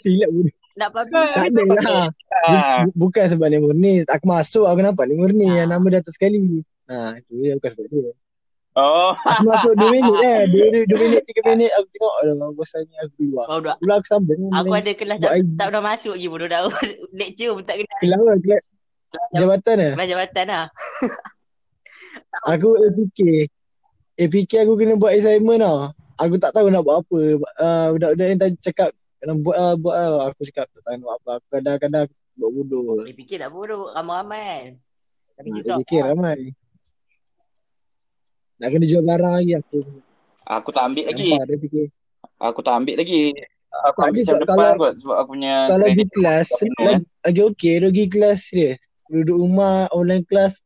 Silap 0.00 0.30
bodoh. 0.32 0.61
Nak 0.72 0.88
publish. 0.88 1.32
Tak 1.36 1.46
ada 1.52 1.62
lah. 1.68 2.04
Bu- 2.88 3.08
Bukan 3.08 3.24
sebab 3.28 3.46
ni 3.48 3.58
murni. 3.60 3.92
Aku 4.08 4.24
masuk. 4.24 4.64
Aku 4.64 4.80
nampak 4.80 5.04
ni 5.08 5.20
murni. 5.20 5.48
Ah. 5.52 5.64
Yang 5.64 5.68
nama 5.76 5.86
datang 6.00 6.14
sekali. 6.16 6.64
Ha, 6.88 7.16
itu 7.20 7.32
dia. 7.38 7.52
Bukan 7.60 7.70
sebab 7.72 7.86
dia. 7.92 8.12
Oh. 8.72 9.12
Aku 9.12 9.44
masuk 9.44 9.72
2 9.76 9.92
minit 9.92 10.16
eh. 10.32 10.40
2 10.48 10.88
minit, 10.96 11.22
3 11.28 11.50
minit. 11.52 11.70
Aku 11.76 11.86
tengok. 11.92 12.14
Alah, 12.24 12.48
bosannya 12.56 12.96
aku 13.04 13.12
keluar. 13.20 13.44
Kau 13.44 13.60
dah 13.60 13.76
Pula 13.76 13.92
aku 14.00 14.06
sambung. 14.08 14.40
Aku 14.48 14.72
ada 14.72 14.92
kelas 14.96 15.16
tak, 15.20 15.32
ID. 15.36 15.48
tak 15.60 15.66
pernah 15.68 15.84
masuk 15.84 16.12
lagi 16.16 16.28
bodoh 16.32 16.48
dah. 16.48 16.60
Lecture 17.20 17.52
pun 17.52 17.64
tak 17.68 17.76
kena. 17.84 17.94
Kelas 18.00 18.16
apa? 18.16 18.32
Kelas 18.32 18.62
jabatan 19.36 19.76
eh? 19.76 19.92
Kelas 19.92 20.08
jabatan 20.08 20.46
lah. 20.48 20.66
Aku 22.52 22.68
APK. 22.80 23.20
APK 24.16 24.52
aku 24.64 24.72
kena 24.76 24.96
buat 24.96 25.12
assignment 25.12 25.60
tau. 25.60 25.88
Aku 26.20 26.36
tak 26.40 26.52
tahu 26.56 26.68
nak 26.68 26.84
buat 26.84 27.04
apa. 27.04 27.20
Uh, 27.60 27.86
budak-budak 27.96 28.26
yang 28.28 28.40
tadi 28.40 28.54
cakap 28.60 28.88
kena 29.22 29.38
buat 29.38 29.54
lah, 29.54 29.74
buat 29.78 29.94
lah. 29.94 30.20
Aku 30.28 30.42
cakap 30.44 30.66
tak 30.68 30.82
tahu 30.82 30.92
nak 30.92 31.00
buat 31.00 31.14
apa. 31.16 31.30
Aku 31.38 31.46
kadang-kadang 31.48 32.02
aku 32.04 32.14
buat 32.34 32.50
bodoh. 32.52 32.82
Dia 33.06 33.14
fikir 33.14 33.36
tak 33.38 33.50
bodoh. 33.50 33.94
Ramai-ramai 33.94 34.42
kan. 34.42 34.72
Tapi 35.32 35.48
Ha, 35.48 35.56
susah. 35.56 35.76
APK 35.78 35.92
ramai. 36.02 36.38
Nak 38.58 38.68
kena 38.68 38.84
jual 38.84 39.02
barang 39.02 39.34
lagi 39.38 39.52
aku. 39.56 39.78
Aku 40.42 40.68
tak 40.70 40.84
ambil 40.90 41.04
lagi. 41.06 41.30
Nampak 41.30 41.46
dia 41.46 41.58
fikir. 41.58 41.86
Aku 42.36 42.60
tak 42.60 42.74
ambil 42.76 42.94
lagi. 42.98 43.22
Aku 43.72 43.98
Tak 43.98 44.08
ambil 44.12 44.22
sem 44.22 44.34
kalau- 44.34 44.42
depan 44.44 44.70
kot 44.76 44.92
sebab 45.00 45.16
aku 45.16 45.28
punya 45.32 45.54
Kalau 45.64 45.80
pergi 45.80 45.94
kredit 45.96 46.08
kelas, 46.12 46.48
lagi, 46.52 46.94
lagi 47.24 47.40
okey. 47.48 47.74
Dia 47.80 47.88
pergi 47.88 48.04
kelas 48.06 48.38
serius. 48.44 48.78
Duduk 49.08 49.36
rumah, 49.38 49.88
online 49.90 50.24
kelas. 50.28 50.60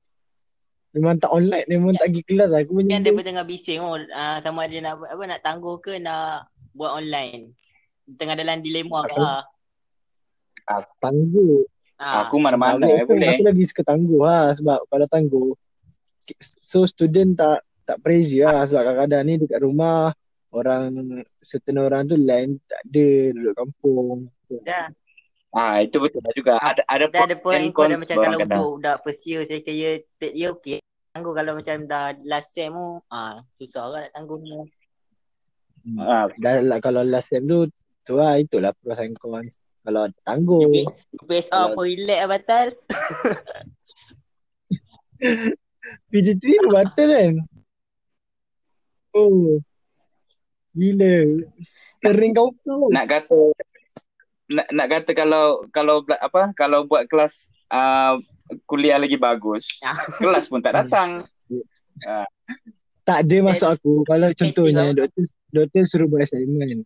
Memang 0.90 1.20
tak 1.20 1.30
online, 1.30 1.66
memang 1.68 1.92
tak 1.94 2.08
pergi 2.10 2.22
kelas. 2.24 2.50
Aku 2.50 2.72
punya 2.74 2.98
Kan 2.98 3.04
dia 3.04 3.12
pun 3.14 3.22
tengah 3.22 3.46
bising 3.46 3.78
oh, 3.78 3.94
uh, 3.94 4.36
sama 4.40 4.66
ada 4.66 4.76
nak 4.80 4.94
apa 5.06 5.22
nak 5.22 5.40
tangguh 5.40 5.76
ke 5.78 6.00
nak 6.00 6.48
buat 6.72 6.98
online. 6.98 7.54
Tengah 8.06 8.36
dalam 8.38 8.62
dilema 8.62 9.02
ke 9.02 9.18
ah. 9.18 9.42
tangguh. 11.02 11.66
Ah. 11.98 12.28
Aku 12.28 12.38
mana-mana 12.38 12.86
Aku, 12.86 12.92
eh, 12.92 13.02
aku, 13.02 13.12
boleh. 13.16 13.28
aku 13.34 13.42
lagi 13.50 13.64
suka 13.66 13.82
tangguh 13.82 14.22
lah 14.22 14.52
sebab 14.54 14.78
kalau 14.86 15.06
tangguh 15.08 15.50
so 16.66 16.84
student 16.84 17.38
tak 17.38 17.62
tak 17.86 18.02
pressure 18.02 18.44
lah 18.44 18.66
sebab 18.66 18.82
kadang-kadang 18.82 19.22
ni 19.24 19.34
dekat 19.38 19.62
rumah 19.62 20.10
orang 20.50 20.90
certain 21.40 21.78
orang 21.78 22.04
tu 22.04 22.18
lain 22.18 22.58
tak 22.66 22.82
ada 22.90 23.08
duduk 23.32 23.54
kampung. 23.54 24.18
Dah, 24.66 24.90
Ah 25.56 25.80
itu 25.80 25.96
betul 25.96 26.20
lah 26.20 26.32
juga. 26.36 26.54
Ada 26.60 26.82
ada 26.84 27.04
dah 27.08 27.22
ada 27.24 27.36
point 27.40 27.72
kau 27.72 27.88
dah 27.88 27.96
cons 27.96 28.04
macam 28.04 28.16
kalau 28.20 28.36
untuk 28.36 28.64
budak 28.76 28.96
first 29.00 29.24
year, 29.24 29.40
second 29.48 29.72
year, 29.72 29.94
third 30.20 30.34
year 30.36 30.52
okey. 30.52 30.84
Tangguh 31.16 31.32
kalau 31.32 31.52
macam 31.56 31.76
dah 31.88 32.12
last 32.28 32.52
sem 32.52 32.68
tu, 32.68 33.00
ah 33.08 33.40
susah 33.56 33.88
kan 33.88 34.00
nak 34.04 34.12
tangguh 34.12 34.38
ni. 34.44 34.52
Ah, 35.96 36.28
Dah 36.36 36.60
lah, 36.60 36.78
kalau 36.84 37.00
last 37.06 37.32
sem 37.32 37.40
tu 37.48 37.64
tu 38.06 38.14
lah 38.14 38.38
itulah 38.38 38.70
pros 38.78 39.02
and 39.02 39.18
cons. 39.18 39.58
Kalau 39.82 40.06
tangguh 40.22 40.66
UPS, 40.66 40.94
UPSR 41.18 41.50
Kalau- 41.50 41.74
pun 41.74 41.84
relax 41.86 42.18
lah 42.18 42.28
batal. 42.30 42.66
PG3 46.10 46.42
pun 46.42 46.70
batal 46.70 47.08
kan? 47.10 47.34
Oh. 49.14 49.58
Gila. 50.76 51.16
Kering 52.02 52.32
kau 52.36 52.52
kau. 52.62 52.90
Nak 52.92 53.06
kata 53.08 53.40
nak, 54.46 54.66
nak 54.70 54.86
kata 54.86 55.10
kalau 55.10 55.66
kalau 55.74 56.06
apa 56.06 56.54
kalau 56.54 56.86
buat 56.86 57.10
kelas 57.10 57.50
uh, 57.74 58.14
kuliah 58.70 58.98
lagi 59.00 59.18
bagus, 59.18 59.66
Ah. 59.82 59.96
kelas 60.22 60.46
pun 60.46 60.62
tak 60.62 60.76
datang. 60.76 61.22
Tak 63.06 63.22
ada 63.22 63.36
masuk 63.42 63.70
aku. 63.70 63.92
Kalau 64.04 64.28
contohnya 64.34 64.90
doktor 64.90 65.24
doktor 65.54 65.82
suruh 65.86 66.06
buat 66.10 66.26
assignment. 66.26 66.82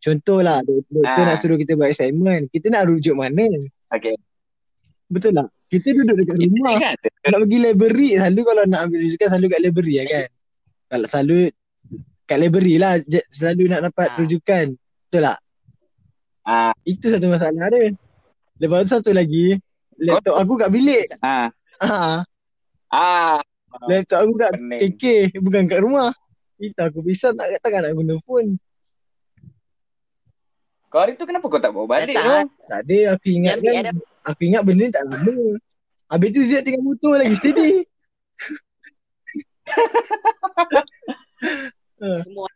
Contohlah 0.00 0.64
dok- 0.64 0.88
doktor 0.88 1.22
Ah. 1.22 1.28
nak 1.28 1.38
suruh 1.38 1.54
kita 1.54 1.76
buat 1.76 1.92
assignment. 1.92 2.48
Kita 2.48 2.72
nak 2.72 2.88
rujuk 2.88 3.12
mana? 3.12 3.44
Okey. 3.92 4.16
Betul 5.06 5.36
tak? 5.36 5.48
Kita 5.68 5.92
duduk 5.92 6.16
dekat 6.18 6.36
rumah. 6.40 6.76
Kan? 6.80 6.96
Nak 7.30 7.38
pergi 7.44 7.58
library 7.60 8.08
selalu 8.16 8.40
kalau 8.42 8.62
nak 8.64 8.80
ambil 8.82 8.98
rujukan 9.00 9.26
selalu 9.28 9.46
kat 9.46 9.60
library 9.60 9.94
ya 9.94 10.04
kan? 10.04 10.26
Kalau 10.88 11.06
selalu 11.06 11.38
kat 12.24 12.38
library 12.38 12.74
lah 12.76 12.92
selalu 13.28 13.62
nak 13.68 13.80
dapat 13.86 14.08
Ah. 14.08 14.16
rujukan. 14.16 14.66
Betul 15.06 15.22
tak? 15.22 15.38
Ah, 16.42 16.72
Itu 16.82 17.06
satu 17.06 17.26
masalah 17.28 17.68
dia. 17.68 17.92
Lepas 18.56 18.78
tu 18.82 18.90
satu 18.90 19.10
lagi, 19.10 19.56
laptop 19.96 20.34
aku 20.34 20.52
kat 20.56 20.68
bilik. 20.68 21.04
ah, 21.20 21.52
Ha, 21.80 22.24
ah. 22.90 23.38
laptop 23.86 24.24
aku 24.24 24.34
kat 24.34 24.52
Pening. 24.54 24.80
KK 24.96 25.04
bukan 25.38 25.62
kat 25.66 25.80
rumah. 25.80 26.10
Itu 26.56 26.76
aku 26.76 27.00
bisa 27.00 27.32
nak 27.32 27.52
takkan 27.60 27.84
nak 27.84 27.94
guna 27.94 28.16
phone. 28.22 28.56
Kau 30.90 31.06
hari 31.06 31.14
tu 31.14 31.22
kenapa 31.22 31.46
kau 31.46 31.62
tak 31.62 31.70
bawa 31.70 31.86
balik 31.86 32.18
tu? 32.18 32.34
Tak 32.66 32.80
ada 32.82 32.98
aku 33.14 33.28
ingat 33.30 33.62
kan. 33.62 33.94
Aku 34.26 34.42
ingat 34.42 34.62
benda 34.66 34.84
ni 34.84 34.92
tak 34.92 35.06
lama. 35.06 35.34
Habis 36.10 36.28
tu 36.34 36.42
Ziyad 36.42 36.66
tinggal 36.66 36.82
motor 36.82 37.14
lagi 37.14 37.38
steady. 37.38 37.86
Semua 42.26 42.50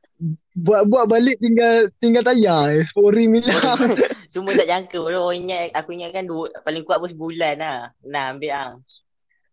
Buat-buat 0.54 1.10
balik 1.10 1.38
tinggal 1.38 1.90
tinggal 2.02 2.26
tayar. 2.26 2.82
Spori 2.90 3.30
milah. 3.30 3.78
semua 4.26 4.50
tak 4.54 4.66
jangka 4.66 4.98
pun. 4.98 5.14
Orang 5.14 5.38
ingat 5.46 5.70
aku 5.74 5.94
ingat 5.94 6.10
kan 6.14 6.26
dua, 6.26 6.50
paling 6.66 6.82
kuat 6.82 6.98
pun 6.98 7.10
sebulan 7.10 7.54
lah. 7.58 7.78
Nah 8.02 8.34
ambil 8.34 8.50
hang. 8.50 8.74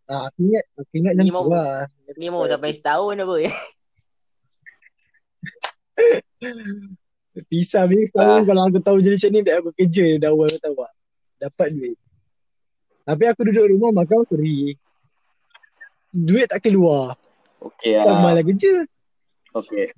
Ah, 0.09 0.25
aku 0.29 0.39
ingat 0.49 0.65
aku 0.73 0.93
ingat 0.97 1.13
macam 1.17 1.25
Ni 1.25 1.29
tu 1.29 1.37
mau- 1.37 1.53
lah. 1.53 1.85
Ni 2.17 2.27
mau 2.33 2.45
sampai 2.49 2.73
setahun 2.73 3.15
apa. 3.17 3.35
Pisah 7.31 7.87
habis 7.87 8.11
setahun 8.11 8.43
kalau 8.43 8.67
aku 8.67 8.83
tahu 8.83 8.99
macam 8.99 9.29
ni 9.31 9.39
dah 9.39 9.55
aku 9.63 9.71
kerja 9.71 10.19
dah 10.19 10.35
awal 10.35 10.51
tahu 10.51 10.75
tak? 10.83 10.91
Dapat 11.47 11.67
duit. 11.71 11.97
Tapi 13.07 13.23
aku 13.31 13.41
duduk 13.47 13.65
rumah 13.71 14.03
makan 14.03 14.27
free. 14.27 14.75
Duit 16.11 16.51
tak 16.51 16.59
keluar. 16.67 17.15
Okey 17.63 18.03
Tak 18.03 18.11
ah. 18.11 18.19
malah 18.19 18.43
kerja. 18.43 18.83
Okey. 19.55 19.95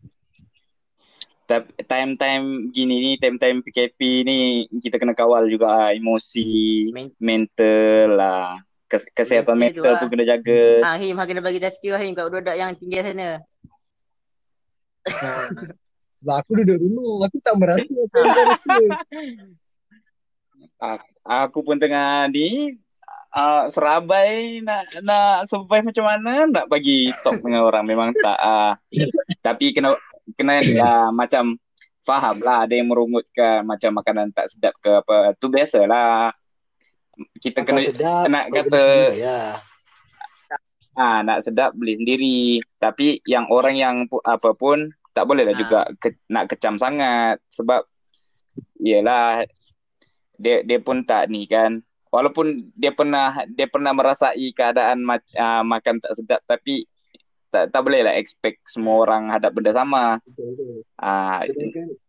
Tapi 1.43 1.73
time-time 1.83 2.71
gini 2.71 2.95
ni, 3.01 3.11
time-time 3.19 3.65
PKP 3.65 3.99
ni 4.23 4.37
kita 4.79 5.01
kena 5.01 5.17
kawal 5.17 5.49
juga 5.49 5.89
ah, 5.89 5.91
emosi, 5.91 6.93
Men- 6.93 7.17
mental 7.17 8.15
lah. 8.15 8.61
Kes- 8.87 9.09
kesihatan 9.09 9.57
Mental 9.57 9.81
mental 9.81 9.93
lah. 9.97 9.99
pun 10.05 10.07
kena 10.13 10.25
jaga. 10.29 10.63
Ah, 10.85 10.95
Him, 11.01 11.17
kena 11.17 11.41
bagi 11.41 11.57
tazkirah 11.59 11.97
Him 11.97 12.13
kat 12.13 12.29
budak-budak 12.29 12.55
yang 12.61 12.71
tinggal 12.77 13.03
sana. 13.03 13.29
Sebab 16.23 16.35
aku 16.39 16.51
duduk 16.63 16.79
rumah, 16.79 17.27
aku 17.27 17.37
tak 17.43 17.55
merasa 17.59 17.91
apa 17.99 18.15
yang 18.15 18.31
kau 18.31 18.43
rasa. 18.47 18.75
Aku 21.27 21.59
pun 21.67 21.75
tengah 21.75 22.31
ni 22.31 22.79
uh, 23.35 23.67
serabai 23.67 24.63
nak 24.63 24.87
nak 25.03 25.51
survive 25.51 25.83
macam 25.83 26.07
mana 26.07 26.47
nak 26.47 26.65
bagi 26.71 27.11
talk 27.27 27.43
dengan 27.43 27.67
orang 27.67 27.83
memang 27.83 28.15
tak 28.15 28.39
ah. 28.39 28.79
Tapi 29.43 29.75
kena 29.75 29.99
kena 30.39 30.63
lah 30.63 31.11
macam 31.11 31.59
faham 32.07 32.39
lah 32.39 32.63
ada 32.63 32.71
yang 32.75 32.87
merungutkan 32.87 33.67
macam 33.67 33.99
makanan 33.99 34.31
tak 34.31 34.47
sedap 34.47 34.75
ke 34.79 35.03
apa 35.03 35.35
tu 35.39 35.47
biasalah 35.47 36.31
kita 37.39 37.63
kena 37.63 37.79
sedap, 37.79 38.27
nak 38.27 38.51
kata- 38.51 38.71
sendiri 38.71 39.23
lah. 39.23 39.51
ah 40.99 41.19
nak 41.23 41.39
sedap 41.47 41.71
beli 41.79 41.95
sendiri 41.95 42.39
tapi 42.79 43.23
yang 43.23 43.47
orang 43.47 43.75
yang 43.79 43.95
apa 44.27 44.51
pun 44.51 44.91
tak 45.13 45.25
boleh 45.29 45.45
lah 45.45 45.55
Ah. 45.55 45.59
juga 45.61 45.79
ke, 46.01 46.17
nak 46.27 46.49
kecam 46.49 46.75
sangat 46.81 47.37
sebab 47.53 47.85
iyalah 48.81 49.45
dia 50.41 50.65
dia 50.65 50.81
pun 50.81 51.05
tak 51.05 51.29
ni 51.29 51.45
kan. 51.45 51.79
Walaupun 52.13 52.73
dia 52.77 52.93
pernah 52.93 53.33
dia 53.49 53.65
pernah 53.65 53.93
merasai 53.93 54.53
keadaan 54.53 55.01
ma, 55.01 55.17
uh, 55.17 55.63
makan 55.65 55.97
tak 56.01 56.13
sedap 56.17 56.41
tapi 56.45 56.85
tak 57.53 57.69
tak 57.69 57.81
boleh 57.85 58.01
lah 58.01 58.17
expect 58.17 58.65
semua 58.65 59.05
orang 59.05 59.29
hadap 59.29 59.53
benda 59.53 59.73
sama. 59.73 60.17
Ah 60.97 61.41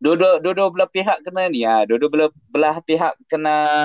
dua-dua 0.00 0.40
dua-dua 0.40 0.72
belah 0.72 0.88
pihak 0.88 1.20
kena 1.24 1.48
ni 1.48 1.64
ah 1.68 1.84
dua-dua 1.84 2.08
belah, 2.08 2.30
belah 2.52 2.76
pihak 2.84 3.16
kena 3.28 3.84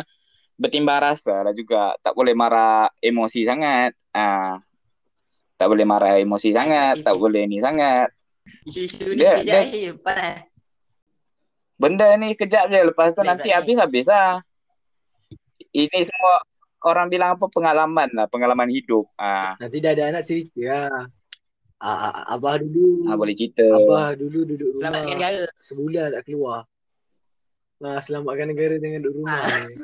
bertimbang 0.60 1.00
rasa 1.04 1.44
lah 1.44 1.56
juga. 1.56 1.96
Tak 2.04 2.16
boleh 2.16 2.36
marah 2.36 2.92
emosi 3.04 3.48
sangat 3.48 3.96
ah. 4.16 4.60
Tak 5.60 5.68
boleh 5.68 5.84
marah 5.84 6.16
emosi 6.20 6.56
sangat 6.56 7.04
tak 7.04 7.16
boleh 7.20 7.44
ni 7.48 7.60
sangat 7.60 8.12
Isu-isu 8.64 9.10
ni 9.10 9.18
Dia- 9.18 9.40
sekejap 9.40 9.64
dia- 9.64 9.72
Him. 9.72 9.96
Panas. 10.00 10.38
benda 11.76 12.12
ni 12.14 12.36
kejap 12.36 12.68
je 12.68 12.80
lepas 12.84 13.12
tu 13.12 13.22
Baik, 13.22 13.30
nanti 13.30 13.50
habis-habis 13.50 14.06
lah 14.06 14.44
ini 15.72 16.00
semua 16.02 16.44
orang 16.82 17.08
bilang 17.08 17.34
apa 17.34 17.48
pengalaman 17.48 18.12
lah 18.12 18.28
pengalaman 18.28 18.68
hidup 18.68 19.08
ah 19.16 19.56
nanti 19.58 19.80
dah 19.80 19.92
ada 19.92 20.04
anak 20.12 20.24
cerita 20.24 20.60
lah. 20.62 21.08
Ah, 21.80 22.12
ah, 22.12 22.36
abah 22.36 22.60
dulu, 22.60 23.08
ah, 23.08 23.16
boleh 23.16 23.32
cerita 23.32 23.64
abah 23.64 24.12
dulu 24.12 24.44
duduk 24.44 24.68
rumah. 24.76 24.92
Selamatkan 24.92 25.16
negara. 25.16 25.48
Sebulan 25.56 26.08
tak 26.12 26.24
keluar. 26.28 26.60
Nah, 27.80 27.98
selamatkan 28.04 28.48
negara 28.52 28.76
dengan 28.76 29.00
duduk 29.00 29.24
rumah. 29.24 29.40
Ah. 29.40 29.64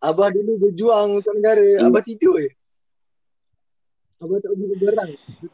Abah 0.00 0.30
dulu 0.30 0.58
berjuang 0.58 1.18
untuk 1.18 1.34
negara, 1.34 1.62
Hmm. 1.78 1.86
abah 1.86 2.02
tidur 2.02 2.38
je. 2.38 2.50
Abah 4.18 4.34
tak 4.42 4.50
pergi 4.50 4.66
berperang. 4.74 5.10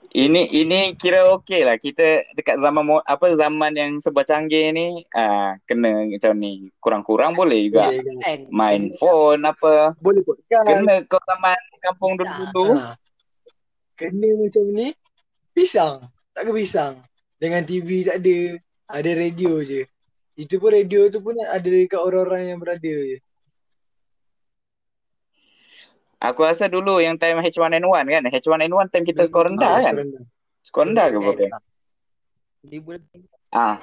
Ini 0.09 0.42
ini 0.56 0.78
kira 0.97 1.37
okey 1.37 1.68
lah 1.68 1.76
kita 1.76 2.25
dekat 2.33 2.56
zaman 2.64 2.97
apa 3.04 3.26
zaman 3.37 3.73
yang 3.76 3.90
serba 4.00 4.25
canggih 4.25 4.73
ni 4.73 5.04
ah 5.12 5.61
kena 5.68 6.09
macam 6.09 6.33
ni 6.40 6.73
kurang-kurang 6.80 7.37
boleh 7.37 7.68
juga 7.68 7.92
Boleh 7.92 8.00
kan? 8.00 8.16
Kan? 8.25 8.40
main 8.49 8.83
phone 8.97 9.44
apa 9.44 9.92
Boleh 10.00 10.25
podcast. 10.25 10.64
kena 10.64 11.04
kau 11.04 11.21
zaman 11.28 11.61
kampung 11.85 12.16
dulu-dulu 12.16 12.73
Ha. 12.80 12.97
Kena 13.94 14.26
macam 14.42 14.64
ni, 14.75 14.90
pisang. 15.54 16.02
Tak 16.35 16.50
ke 16.50 16.52
pisang. 16.59 16.99
Dengan 17.38 17.62
TV 17.62 18.02
tak 18.02 18.26
ada, 18.26 18.59
ada 18.90 19.11
radio 19.14 19.62
je. 19.62 19.87
Itu 20.35 20.59
pun 20.59 20.75
radio 20.75 21.06
tu 21.14 21.23
pun 21.23 21.38
ada 21.38 21.62
dekat 21.62 22.02
orang-orang 22.02 22.50
yang 22.50 22.59
berada 22.59 22.83
je. 22.90 23.23
Aku 26.25 26.40
rasa 26.43 26.66
dulu 26.66 26.99
yang 26.99 27.21
time 27.21 27.37
H1N1 27.38 28.04
kan 28.09 28.23
H1N1 28.25 28.87
time 28.88 29.04
kita 29.04 29.28
skor 29.28 29.47
rendah 29.47 29.69
Ah, 29.69 29.78
kan? 29.78 29.93
skor 29.93 30.00
rendah. 30.00 30.25
skor 30.64 30.85
rendah 30.88 31.07
ke 31.07 31.16
lebih. 31.21 31.50
ah. 33.52 33.78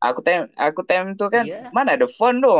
Aku 0.00 0.24
time 0.24 0.48
aku 0.56 0.80
time 0.82 1.12
tu 1.12 1.28
kan 1.28 1.44
Ya. 1.44 1.68
mana 1.70 1.92
ada 1.94 2.08
phone 2.08 2.40
tu? 2.40 2.56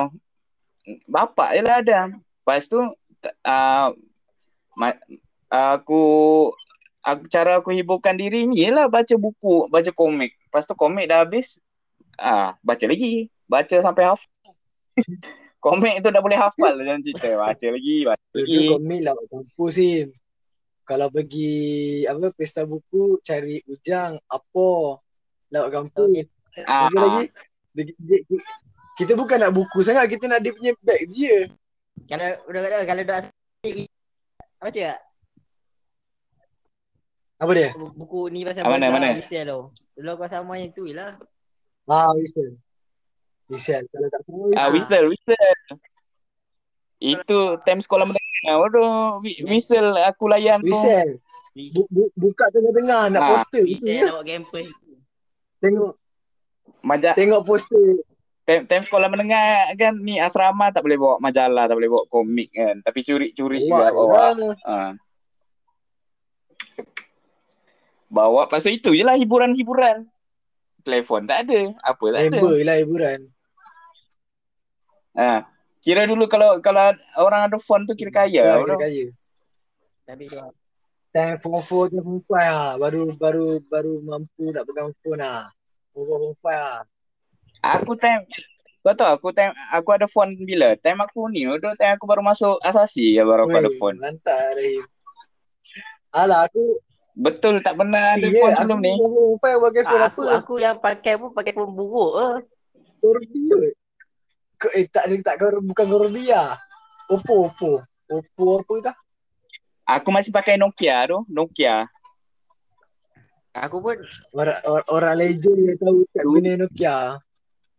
Bapak 1.09 1.57
je 1.57 1.63
lah 1.65 1.81
ada. 1.81 2.13
Lepas 2.13 2.69
tu 2.69 2.77
uh, 2.77 3.89
ma- 4.77 5.01
aku 5.49 6.03
aku 7.01 7.23
cara 7.27 7.59
aku 7.59 7.73
hiburkan 7.73 8.15
diri 8.15 8.45
ni 8.45 8.69
lah 8.69 8.93
baca 8.93 9.17
buku 9.17 9.67
baca 9.67 9.89
komik. 9.89 10.37
Lepas 10.47 10.69
tu 10.69 10.77
komik 10.77 11.09
dah 11.09 11.25
habis 11.25 11.57
ah 12.15 12.61
baca 12.61 12.85
lagi. 12.85 13.33
Baca 13.49 13.77
sampai 13.81 14.05
hafal 14.05 14.29
komik 15.61 16.01
tu 16.01 16.09
dah 16.09 16.25
boleh 16.25 16.41
hafal 16.41 16.73
dalam 16.81 17.05
cerita 17.05 17.37
baca 17.37 17.67
lagi 17.69 17.97
baca 18.03 18.25
lagi 18.33 18.57
komik 18.67 19.01
lawak 19.05 19.25
kampus 19.29 19.73
Sim. 19.77 20.09
Kalau 20.83 21.07
pergi 21.07 22.03
apa 22.03 22.35
pesta 22.35 22.67
buku 22.67 23.23
cari 23.23 23.63
ujang 23.63 24.19
apa 24.27 24.69
lawak 25.55 25.71
kampus. 25.71 26.27
ah, 26.67 26.91
Apa 26.91 26.99
lagi? 26.99 27.23
Dia- 27.71 27.95
dia- 28.27 28.27
Kita 28.99 29.15
bukan 29.15 29.39
nak 29.39 29.55
buku 29.55 29.81
sangat, 29.81 30.11
kita 30.11 30.27
nak 30.27 30.43
dia 30.43 30.51
punya 30.51 30.75
bag 30.83 31.07
je. 31.07 31.47
Kalau 32.11 32.27
udah 32.51 32.61
kata 32.61 32.85
kalau 32.85 33.03
dah 33.07 33.19
apa 34.59 34.69
cakap? 34.69 34.99
Apa 37.41 37.51
dia? 37.55 37.71
Buku 37.73 38.29
ni 38.29 38.45
pasal 38.45 38.67
Ah, 38.67 38.75
mana, 38.75 38.91
mana? 38.91 39.17
Bisel 39.17 39.47
tu. 39.47 39.61
Dulu 39.97 40.11
aku 40.13 40.27
sama 40.27 40.59
yang 40.59 40.75
tu 40.75 40.85
lah. 40.91 41.17
Ah, 41.87 42.13
whistle. 42.13 42.59
Whistle. 43.51 43.85
Kalau 43.91 44.09
tak 44.09 44.21
tahu, 44.25 44.55
ah 44.55 44.69
whistle 44.71 45.07
whistle 45.11 45.51
itu 47.01 47.39
time 47.65 47.81
sekolah 47.81 48.05
menengah 48.05 48.57
waduh 48.61 49.19
whistle 49.45 49.97
aku 49.99 50.29
layan 50.29 50.61
tu 50.61 50.71
whistle. 50.71 51.19
Bu, 51.51 51.83
bu, 51.91 52.03
buka 52.15 52.47
tengah-tengah 52.55 53.11
nak 53.11 53.21
Ah, 53.21 53.29
poster. 53.35 53.67
Bisel 53.67 53.91
ya? 53.91 54.03
lawak 54.07 54.23
campus. 54.23 54.71
Tengok 55.59 55.93
majak 56.81 57.19
tengok 57.19 57.43
poster. 57.43 58.07
Time, 58.47 58.65
time 58.67 58.85
sekolah 58.87 59.11
menengah 59.11 59.75
kan 59.75 59.99
ni 59.99 60.17
asrama 60.17 60.71
tak 60.71 60.87
boleh 60.87 60.95
bawa 60.95 61.19
majalah, 61.19 61.67
tak 61.67 61.75
boleh 61.75 61.91
bawa 61.91 62.05
komik 62.07 62.55
kan. 62.55 62.79
Tapi 62.83 62.99
curi-curi 63.03 63.67
juga 63.67 63.91
bawa. 63.91 64.31
lah. 64.33 64.55
Ha. 64.63 64.77
Bawa 68.11 68.47
pasal 68.47 68.75
itu 68.75 68.91
je 68.91 69.03
lah 69.03 69.15
hiburan-hiburan. 69.15 70.07
Telefon 70.83 71.27
tak 71.27 71.47
ada. 71.47 71.75
Apa 71.83 72.05
tak 72.11 72.21
ada. 72.27 72.39
Member 72.39 72.57
lah 72.63 72.77
hiburan. 72.79 73.19
Ha. 75.17 75.47
Kira 75.81 76.05
dulu 76.05 76.29
kalau 76.29 76.61
kalau 76.61 76.93
orang 77.17 77.49
ada 77.49 77.57
phone 77.57 77.89
tu 77.89 77.97
kira 77.97 78.13
kaya. 78.13 78.45
Kira 78.45 78.63
bro. 78.63 78.77
kaya. 78.79 79.07
Tapi 80.05 80.25
tu 80.29 80.37
Time 81.11 81.43
form 81.43 81.59
4 81.59 81.91
ke 81.91 81.99
form 82.07 82.23
5 82.23 82.31
lah. 82.39 82.79
Baru, 82.79 83.11
baru, 83.19 83.59
baru 83.67 83.99
mampu 83.99 84.55
nak 84.55 84.63
pegang 84.63 84.95
phone 85.03 85.19
lah. 85.19 85.51
4 85.91 86.07
form 86.07 86.35
5 86.39 86.47
lah. 86.47 86.79
Aku 87.61 87.93
time 87.99 88.25
kau 88.81 88.97
tahu 88.97 89.13
aku 89.13 89.29
time 89.37 89.53
aku 89.69 89.89
ada 89.93 90.09
phone 90.09 90.33
bila? 90.41 90.73
Time 90.81 91.05
aku 91.05 91.29
ni, 91.29 91.45
dulu 91.45 91.77
time 91.77 92.01
aku 92.01 92.09
baru 92.09 92.25
masuk 92.25 92.57
asasi 92.65 93.13
ya 93.13 93.29
baru 93.29 93.45
aku 93.45 93.57
ada 93.59 93.73
phone. 93.77 94.01
Lantak 94.01 94.39
Rahim. 94.57 94.85
Alah 96.17 96.49
aku 96.49 96.81
Betul 97.21 97.61
tak 97.61 97.77
pernah 97.77 98.17
ada 98.17 98.25
Ya, 98.25 98.33
phone 98.41 98.55
aku 98.57 98.61
sebelum 98.65 98.79
ni. 98.81 98.95
form 98.97 99.37
5 99.37 99.65
pakai 99.67 99.83
phone 99.85 100.05
aku, 100.07 100.21
apa? 100.25 100.33
aku 100.39 100.53
yang 100.63 100.77
pakai 100.79 101.13
pun 101.19 101.31
pakai 101.35 101.53
pun 101.53 101.69
buruk 101.75 102.13
eh. 102.17 102.35
Gorbi 103.03 103.41
kot. 103.51 103.73
Ke- 104.61 104.77
Eh 104.77 104.85
tak 104.93 105.09
ada 105.09 105.17
tak 105.25 105.37
Gor- 105.41 105.65
bukan 105.65 105.87
Gorbi 105.89 106.29
lah. 106.29 106.61
Oppo 107.09 107.49
Oppo. 107.49 107.81
Oppo 108.13 108.61
apa 108.61 108.93
dah? 108.93 108.97
Aku 109.99 110.13
masih 110.13 110.31
pakai 110.31 110.61
Nokia 110.61 111.09
tu, 111.09 111.25
Nokia. 111.27 111.89
Aku 113.51 113.83
pun 113.83 113.99
Orang 114.31 114.61
orang, 114.63 114.87
orang 114.87 115.15
legend 115.19 115.59
yang 115.67 115.79
tahu 115.81 116.07
tak 116.15 116.25
guna 116.29 116.51
Nokia. 116.61 116.97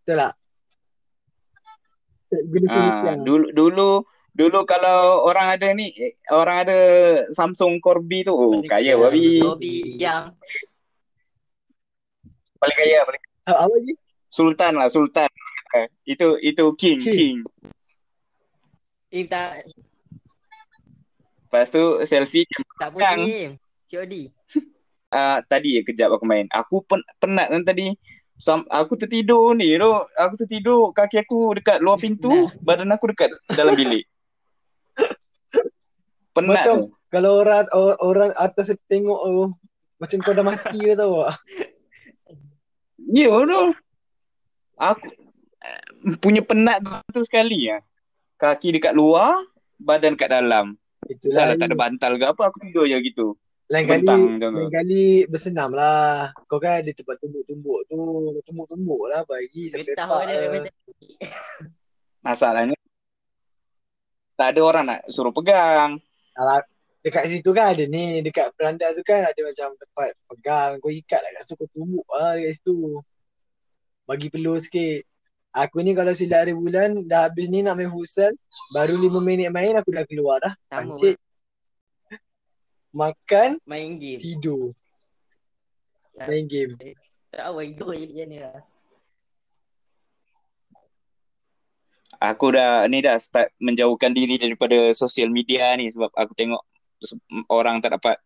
Betul 0.03 0.15
tak? 0.19 0.33
Tak 2.27 2.41
guna 2.49 2.65
Nokia. 2.67 3.11
Ah, 3.13 3.15
dulu 3.15 3.47
dulu 3.55 3.89
dulu 4.31 4.59
kalau 4.65 5.23
orang 5.23 5.55
ada 5.55 5.71
ni 5.71 5.91
orang 6.27 6.57
ada 6.67 6.79
Samsung 7.31 7.79
Corby 7.79 8.27
tu, 8.27 8.33
oh 8.35 8.59
kaya 8.65 8.97
babi. 8.99 9.39
Robi 9.39 9.75
yang 9.95 10.33
Paling 12.61 12.77
kaya, 12.77 13.01
paling 13.01 13.21
Ah, 13.49 13.65
Apa 13.65 13.73
lagi? 13.73 13.93
Sultan 14.29 14.77
lah, 14.77 14.85
Sultan. 14.85 15.25
Itu 16.03 16.35
itu 16.39 16.65
king, 16.75 16.99
King. 16.99 17.43
king. 19.11 19.27
tak 19.27 19.63
Lepas 21.51 21.67
tu 21.67 21.83
selfie 22.07 22.47
tak 22.79 22.95
Yang. 22.95 23.19
muslim. 23.19 23.49
COD. 23.91 24.13
uh, 25.11 25.43
tadi 25.51 25.75
ya 25.75 25.81
kejap 25.83 26.15
aku 26.15 26.23
main. 26.23 26.47
Aku 26.47 26.79
pen, 26.87 27.03
penat 27.19 27.51
kan 27.51 27.67
tadi. 27.67 27.91
Sam, 28.39 28.63
aku 28.71 28.95
tertidur 28.95 29.51
ni 29.51 29.75
tu. 29.75 29.91
Aku 30.15 30.33
tertidur 30.39 30.95
kaki 30.95 31.21
aku 31.21 31.59
dekat 31.59 31.83
luar 31.83 31.99
pintu, 31.99 32.47
badan 32.63 32.95
aku 32.95 33.11
dekat 33.11 33.29
dalam 33.51 33.75
bilik. 33.75 34.07
Penat 36.35 36.63
Macam- 36.63 36.79
tu. 36.87 36.95
Kalau 37.11 37.43
orang 37.43 37.67
or- 37.75 37.99
orang 37.99 38.31
atas 38.39 38.71
tengok 38.87 39.19
oh, 39.19 39.51
macam 39.99 40.23
kau 40.23 40.31
dah 40.31 40.47
mati 40.47 40.79
ke 40.79 40.95
tahu 40.95 41.27
tak? 41.27 41.35
Ya 43.11 43.27
tu. 43.27 43.61
Aku 44.79 45.05
punya 46.19 46.41
penat 46.41 46.81
tu 47.13 47.21
sekali 47.25 47.69
ya. 47.69 47.79
Kaki 48.41 48.77
dekat 48.77 48.97
luar, 48.97 49.45
badan 49.77 50.17
kat 50.17 50.33
dalam. 50.33 50.77
Itulah 51.05 51.53
lah 51.53 51.55
tak 51.57 51.73
ada 51.73 51.77
bantal 51.77 52.17
ke 52.17 52.25
apa, 52.25 52.41
aku 52.49 52.57
tidur 52.61 52.85
je 52.85 52.97
gitu. 53.01 53.37
lain 53.71 53.87
kali 53.87 54.03
lain 54.03 54.67
kali 54.67 55.03
bersenam 55.31 55.71
lah. 55.71 56.35
Kau 56.51 56.59
kan 56.59 56.83
ada 56.83 56.91
tempat 56.91 57.15
tumbuk-tumbuk 57.23 57.87
tu. 57.87 57.97
Tumbuk-tumbuk 58.43 59.03
lah 59.07 59.23
bagi 59.23 59.71
sampai 59.71 59.95
lah. 59.95 60.51
macam 60.51 60.73
Masalahnya 62.21 62.75
tak 64.41 64.57
ada 64.57 64.61
orang 64.65 64.85
nak 64.89 65.01
suruh 65.13 65.29
pegang. 65.29 66.01
Alah, 66.33 66.65
dekat 67.05 67.29
situ 67.29 67.53
kan 67.53 67.77
ada 67.77 67.85
ni, 67.85 68.25
dekat 68.25 68.49
beranda 68.57 68.89
tu 68.97 69.05
kan 69.05 69.21
ada 69.21 69.37
macam 69.37 69.77
tempat 69.77 70.09
pegang, 70.33 70.71
kau 70.81 70.89
ikat 70.89 71.21
lah 71.21 71.29
kat 71.37 71.41
situ, 71.45 71.53
kau 71.61 71.69
tumbuk 71.69 72.07
lah 72.09 72.33
dekat 72.41 72.53
situ. 72.57 72.77
Bagi 74.09 74.27
peluh 74.33 74.57
sikit. 74.57 75.05
Aku 75.51 75.83
ni 75.83 75.91
kalau 75.91 76.15
silap 76.15 76.47
hari 76.47 76.55
bulan, 76.55 77.03
dah 77.03 77.27
habis 77.27 77.51
ni 77.51 77.59
nak 77.59 77.75
main 77.75 77.91
futsal, 77.91 78.31
baru 78.71 78.95
5 78.95 79.19
minit 79.19 79.51
main 79.51 79.75
aku 79.75 79.91
dah 79.91 80.07
keluar 80.07 80.39
dah. 80.39 80.55
sama 80.71 80.95
Pancit. 80.95 81.19
Makan, 82.95 83.59
main 83.67 83.99
game. 83.99 84.19
tidur. 84.19 84.71
Ya. 86.15 86.27
Main 86.27 86.47
game. 86.47 86.75
Tak 87.31 87.47
tahu 87.47 87.63
hidup 87.63 87.87
je 87.95 88.05
macam 88.07 88.27
ni 88.27 88.37
lah. 88.39 88.59
Aku 92.21 92.53
dah 92.53 92.87
ni 92.87 93.03
dah 93.03 93.17
start 93.19 93.51
menjauhkan 93.59 94.13
diri 94.15 94.39
daripada 94.39 94.77
sosial 94.95 95.27
media 95.33 95.73
ni 95.75 95.91
sebab 95.91 96.11
aku 96.15 96.31
tengok 96.37 96.61
orang 97.49 97.81
tak 97.81 97.97
dapat 97.97 98.19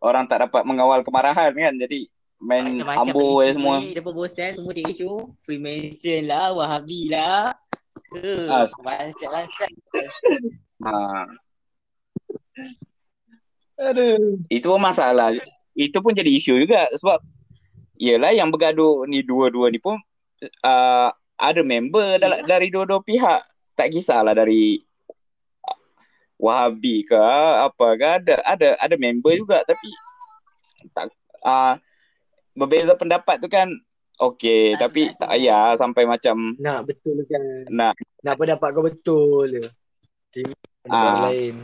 orang 0.00 0.24
tak 0.24 0.46
dapat 0.48 0.62
mengawal 0.66 1.04
kemarahan 1.06 1.52
kan. 1.52 1.74
Jadi 1.78 2.10
main 2.38 2.76
ambo 2.76 3.40
isu 3.40 3.56
semua. 3.56 3.76
ni, 3.80 3.96
Lepas 3.96 4.12
bosan 4.12 4.50
semua 4.54 4.72
dia 4.72 4.86
isu. 4.86 5.10
Freemason 5.42 6.22
lah, 6.24 6.52
Wahabi 6.52 7.08
lah. 7.08 7.56
Uh, 8.12 8.46
Ah. 8.46 8.68
bansat-bansat. 8.78 9.70
Ha, 10.84 10.92
Aduh. 13.90 14.40
itu 14.48 14.66
pun 14.66 14.80
masalah. 14.80 15.36
Itu 15.72 16.00
pun 16.00 16.12
jadi 16.12 16.28
isu 16.30 16.56
juga 16.58 16.88
sebab 16.96 17.20
Yelah 17.96 18.28
yang 18.30 18.52
bergaduh 18.52 19.08
ni 19.08 19.24
dua-dua 19.24 19.72
ni 19.72 19.80
pun 19.80 19.96
uh, 20.60 21.08
ada 21.34 21.60
member 21.64 22.20
dal- 22.20 22.44
dari 22.44 22.68
dua-dua 22.68 23.00
pihak. 23.00 23.40
Tak 23.72 23.88
kisahlah 23.88 24.32
dari 24.32 24.84
Wahabi 26.36 27.00
ke 27.02 27.16
apa 27.16 27.86
ke 27.96 28.06
ada 28.20 28.34
ada 28.44 28.68
ada 28.76 28.96
member 28.96 29.32
juga 29.32 29.64
tapi 29.64 29.88
tak 30.92 31.08
uh, 31.40 31.80
berbeza 32.56 32.92
pendapat 32.92 33.38
tu 33.38 33.46
kan 33.46 33.68
okey 34.18 34.74
tapi 34.74 35.08
sebab 35.08 35.18
tak 35.18 35.28
payah 35.30 35.66
sampai 35.74 36.02
macam 36.04 36.36
Nak 36.56 36.80
betul 36.84 37.20
kan. 37.24 37.42
nak 37.68 37.92
Nak 38.18 38.34
pendapat 38.34 38.68
kau 38.70 38.82
betul 38.82 39.46
je. 39.52 39.62
Tim 40.30 40.48
pendapat 40.82 41.12
Ah. 41.12 41.22
lain. 41.26 41.54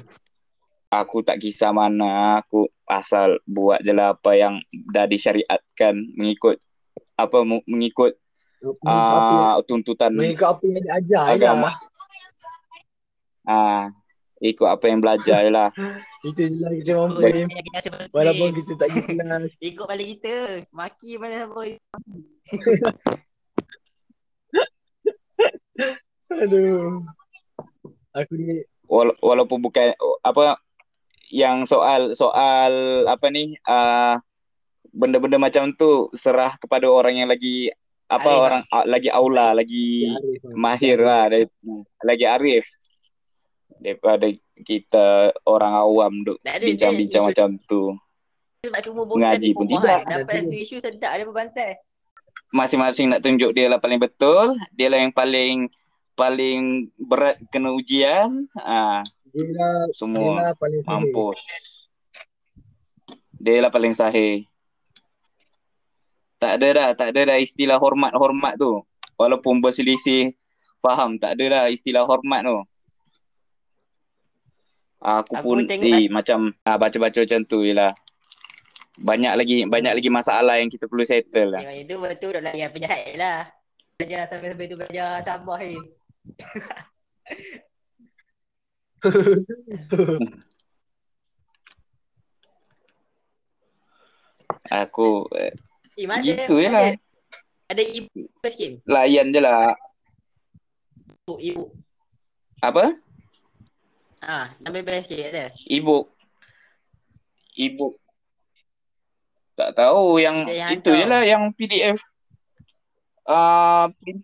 aku 0.90 1.18
tak 1.20 1.38
kisah 1.38 1.70
mana 1.70 2.12
aku 2.38 2.64
asal 2.84 3.40
buat 3.44 3.80
je 3.80 3.90
lah 3.90 4.12
apa 4.12 4.30
yang 4.32 4.60
dah 4.86 5.06
disyariatkan 5.06 5.96
mengikut 6.12 6.60
apa 7.14 7.36
mengikut 7.64 8.12
apa, 8.60 9.56
uh, 9.56 9.64
tuntutan 9.64 10.12
mengikut 10.12 10.44
apa 10.46 10.62
yang 10.62 10.76
diajar 10.78 11.22
je 11.24 11.32
agama. 11.34 11.66
lah. 11.66 11.74
ah 13.44 13.82
ikut 14.38 14.68
apa 14.68 14.84
yang 14.84 14.98
belajar 14.98 15.38
je 15.40 15.50
lah 15.50 15.68
Itu 16.22 16.38
je 16.38 16.46
lah 16.54 16.70
kita 16.70 16.92
mampu. 17.02 17.18
Kita 17.50 17.78
sebut 17.82 18.06
Walaupun 18.14 18.48
ni. 18.54 18.56
kita 18.62 18.72
tak 18.78 18.88
jelas. 18.94 19.50
Ikut 19.74 19.84
balik 19.90 20.06
kita. 20.18 20.62
Maki 20.70 21.18
mana 21.18 21.34
siapa. 21.42 21.62
Aduh. 26.42 27.02
Aku 28.12 28.32
ni 28.36 28.62
Wala- 28.86 29.16
walaupun 29.24 29.58
bukan 29.64 29.96
apa 30.20 30.60
yang 31.32 31.64
soal 31.64 32.12
soal 32.12 33.04
apa 33.08 33.24
ni 33.32 33.56
uh, 33.64 34.20
benda-benda 34.92 35.40
macam 35.40 35.72
tu 35.72 36.12
serah 36.12 36.52
kepada 36.60 36.84
orang 36.92 37.24
yang 37.24 37.28
lagi 37.32 37.72
apa 38.12 38.28
Arif. 38.28 38.44
orang 38.44 38.62
uh, 38.68 38.84
lagi 38.84 39.08
aula 39.08 39.56
lagi 39.56 40.04
Arif 40.12 40.44
lah. 40.44 40.52
mahir 40.52 40.98
lah 41.00 41.24
dari, 41.32 41.48
lagi 42.04 42.26
arif 42.28 42.68
daripada 43.80 44.28
kita 44.62 45.34
orang 45.44 45.74
awam 45.74 46.12
duk 46.24 46.38
ada 46.46 46.62
bincang-bincang 46.62 47.28
macam 47.28 47.48
tu. 47.68 47.92
Sebab 48.62 48.78
semua 48.78 49.02
Ngaji 49.10 49.50
pun 49.58 49.66
tidak. 49.66 50.06
Dapat 50.06 50.22
Ada 50.22 50.38
satu 50.38 50.54
isu 50.54 50.76
sedap 50.78 51.12
dia 51.18 51.24
berbantai. 51.26 51.70
masing-masing 52.54 53.10
nak 53.10 53.24
tunjuk 53.24 53.50
dia 53.56 53.66
lah 53.66 53.82
paling 53.82 53.98
betul. 53.98 54.54
Dia 54.78 54.86
lah 54.86 55.02
yang 55.02 55.10
paling 55.10 55.66
paling 56.14 56.86
berat 56.94 57.42
kena 57.50 57.74
ujian. 57.74 58.46
Ah 58.54 59.02
Dia 59.34 59.50
lah, 59.50 59.90
dia 59.90 59.96
semua 59.98 60.38
lah 60.38 60.54
paling 60.54 60.80
sahih. 60.84 60.92
mampus. 60.94 61.38
Dia 63.42 63.58
lah 63.58 63.70
paling 63.74 63.94
sahih. 63.98 64.46
Tak 66.38 66.62
ada 66.62 66.68
dah 66.70 66.88
tak 66.94 67.08
ada 67.16 67.34
dah 67.34 67.38
istilah 67.42 67.82
hormat-hormat 67.82 68.54
tu. 68.62 68.86
Walaupun 69.18 69.58
berselisih 69.58 70.38
faham 70.82 71.18
tak 71.18 71.38
ada 71.38 71.44
dah 71.46 71.64
istilah 71.70 72.02
hormat 72.02 72.42
tu 72.42 72.58
aku, 75.02 75.34
Aku 75.34 75.44
pun 75.44 75.58
tengok- 75.66 75.84
eh, 75.84 76.06
macam 76.06 76.38
ah, 76.62 76.78
baca-baca 76.78 77.18
macam 77.20 77.40
tu 77.44 77.62
je 77.62 77.74
lah 77.74 77.90
banyak 79.02 79.32
lagi 79.34 79.56
banyak 79.64 79.92
lagi 79.98 80.10
masalah 80.12 80.60
yang 80.60 80.68
kita 80.68 80.84
perlu 80.86 81.02
settle 81.02 81.50
lah 81.50 81.64
Yang 81.64 81.76
itu 81.82 81.94
betul 81.98 82.30
dah 82.38 82.42
layan 82.44 82.70
penjahat 82.70 83.16
lah. 83.16 83.38
Belajar 83.98 84.30
sampai-sampai 84.30 84.66
tu 84.68 84.76
belajar 84.76 85.08
sabar 85.20 85.58
eh. 85.60 85.80
aku 94.70 95.28
eh, 95.36 95.52
Eh, 95.92 96.08
Gitu 96.24 96.56
je 96.56 96.66
ada, 96.66 96.72
lah. 96.72 96.92
ada 97.68 97.82
ibu 97.84 98.08
sikit. 98.48 98.80
layan 98.88 99.28
je 99.28 99.40
lah 99.40 99.76
ibu 101.22 101.34
ibu. 101.38 101.62
Apa? 102.58 102.96
Ah, 104.22 104.54
ambil 104.62 104.86
best 104.86 105.10
sikit 105.10 105.34
dia. 105.34 105.46
Ebook. 105.66 106.14
Ebook. 107.58 107.98
Tak 109.58 109.74
tahu 109.74 110.22
yang, 110.22 110.46
yang 110.46 110.78
itu 110.78 110.94
je 110.94 111.04
lah 111.10 111.26
yang 111.26 111.50
PDF. 111.58 111.98
Ah, 113.26 113.90
print. 113.98 114.22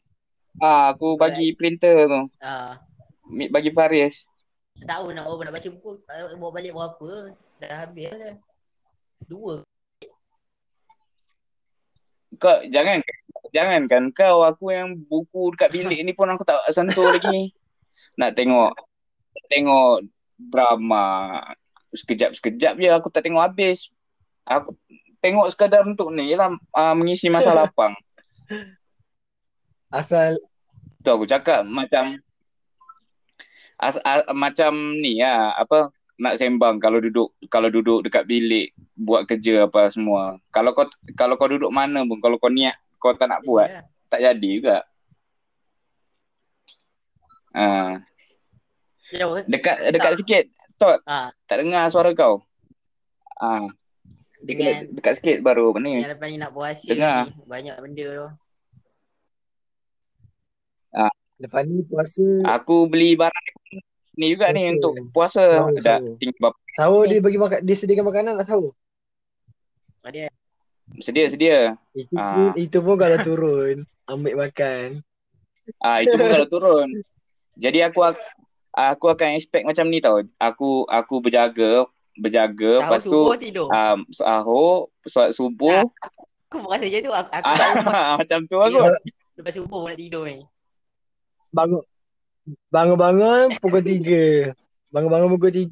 Ah, 0.62 0.94
aku 0.94 1.18
bagi 1.18 1.50
printer 1.58 2.06
tu. 2.06 2.22
Ah, 2.38 2.78
Mi- 3.26 3.50
Bagi 3.50 3.74
Faris. 3.74 4.24
tak 4.78 4.94
tahu 4.94 5.10
nak 5.10 5.26
apa 5.26 5.42
nak 5.42 5.54
baca 5.58 5.68
buku. 5.74 5.90
Ah, 6.06 6.30
Bawa 6.38 6.50
balik 6.54 6.72
berapa? 6.74 7.34
Dah 7.58 7.70
habis 7.82 8.14
dah. 8.14 8.34
Dua. 9.26 9.66
Kau 12.38 12.62
jangan 12.70 13.02
jangan 13.50 13.82
kan 13.90 14.02
kau 14.14 14.46
aku 14.46 14.70
yang 14.70 14.94
buku 14.94 15.50
dekat 15.58 15.74
bilik 15.74 15.98
ni 16.06 16.14
pun 16.14 16.30
aku 16.30 16.46
tak 16.46 16.62
sentuh 16.70 17.10
lagi. 17.10 17.50
Nak 18.18 18.38
tengok 18.38 18.78
tengok 19.48 20.06
drama 20.38 21.40
sekejap-sekejap 21.92 22.78
je 22.78 22.88
aku 22.92 23.08
tak 23.10 23.26
tengok 23.26 23.42
habis. 23.42 23.90
Aku 24.44 24.76
tengok 25.20 25.50
sekadar 25.50 25.84
untuk 25.84 26.14
ni 26.14 26.32
lah 26.36 26.54
uh, 26.76 26.94
mengisi 26.94 27.28
masa 27.28 27.52
lapang. 27.58 27.96
Asal 29.88 30.36
Tu 30.98 31.08
aku 31.08 31.24
cakap 31.24 31.62
macam 31.62 32.18
as, 33.78 33.96
as, 34.02 34.26
macam 34.34 34.98
ni 34.98 35.22
lah 35.22 35.54
apa 35.54 35.94
nak 36.18 36.34
sembang 36.34 36.82
kalau 36.82 36.98
duduk 36.98 37.30
kalau 37.46 37.70
duduk 37.70 38.02
dekat 38.02 38.26
bilik 38.26 38.74
buat 38.98 39.22
kerja 39.24 39.70
apa 39.70 39.86
semua. 39.94 40.42
Kalau 40.50 40.74
kau 40.74 40.90
kalau 41.14 41.38
kau 41.38 41.46
duduk 41.46 41.70
mana 41.70 42.02
pun 42.02 42.18
kalau 42.18 42.36
kau 42.42 42.50
niat 42.50 42.74
kau 42.98 43.14
tak 43.14 43.30
nak 43.30 43.46
buat 43.46 43.70
Ya. 43.70 43.82
tak 44.10 44.20
jadi 44.26 44.48
juga. 44.58 44.76
Ah, 47.54 48.02
Jauh. 49.10 49.40
dekat 49.44 49.76
dekat 49.90 50.12
sikit 50.16 50.44
Tot, 50.76 51.02
Ah, 51.02 51.34
tak 51.44 51.58
dengar 51.58 51.88
suara 51.88 52.12
kau. 52.12 52.38
Ah. 53.34 53.66
Dengan- 54.38 54.86
Dekat, 54.86 54.94
dekat 54.94 55.12
sikit 55.18 55.36
baru 55.42 55.74
apa 55.74 55.78
ni. 55.80 55.98
yang 55.98 56.14
lepas 56.14 56.28
ni 56.28 56.38
nak 56.38 56.52
puasa 56.52 56.86
Dengar. 56.86 57.26
ni. 57.26 57.34
Banyak 57.44 57.74
benda 57.78 58.06
tu. 58.06 58.28
lepas 61.38 61.62
ni 61.62 61.86
puasa 61.86 62.26
Aku 62.50 62.90
beli 62.90 63.14
barang 63.14 63.46
ni 64.18 64.34
juga 64.34 64.50
ni 64.50 64.66
Okey. 64.66 64.74
untuk 64.74 64.92
puasa. 65.12 65.46
Sahur, 65.62 65.70
Dah 65.78 66.02
sahur. 66.02 66.14
tinggal 66.18 66.34
berapa 66.40 66.58
sahur 66.74 67.02
dia 67.06 67.18
bagi 67.22 67.38
makan 67.38 67.58
dia 67.62 67.76
sediakan 67.78 68.06
makanan 68.10 68.32
tak 68.34 68.48
sahur. 68.50 68.74
Ada 70.02 70.26
sedia 70.98 71.24
sedia. 71.30 71.58
Itu 71.92 72.10
Ah. 72.14 72.34
pun 72.34 72.58
itu 72.58 72.78
pun 72.82 72.96
kalau 72.98 73.18
turun 73.20 73.76
ambil 74.08 74.34
makan. 74.40 74.98
Ah 75.78 76.02
itu 76.02 76.14
pun 76.14 76.26
kalau 76.26 76.48
turun. 76.48 76.88
Jadi 77.54 77.78
aku 77.80 78.02
ak- 78.02 78.37
aku 78.78 79.10
akan 79.10 79.34
expect 79.34 79.64
macam 79.64 79.86
ni 79.86 79.98
tau. 79.98 80.22
Aku 80.38 80.86
aku 80.86 81.18
berjaga 81.18 81.84
berjaga 82.14 82.72
Tahu 82.78 82.84
lepas 82.84 83.00
tu 83.00 83.10
subuh 83.14 83.36
tidur. 83.36 83.66
um, 83.68 83.98
sahur, 84.10 84.70
solat 85.04 85.30
subuh. 85.32 85.86
Aku 86.48 86.56
pun 86.58 86.70
rasa 86.70 86.86
macam 86.86 87.00
tu. 87.00 87.12
Aku, 87.12 87.28
aku 87.30 87.46
Ah, 87.88 88.14
macam 88.20 88.38
tu 88.46 88.56
aku. 88.56 88.78
lepas 89.34 89.52
subuh 89.52 89.86
nak 89.86 89.96
tidur 89.96 90.22
ni. 90.26 90.42
Bangun 91.50 91.82
bangun-bangun 92.68 93.56
pukul 93.58 93.82
3. 93.82 94.50
Bangun-bangun 94.88 95.30
pukul 95.30 95.52
3, 95.52 95.68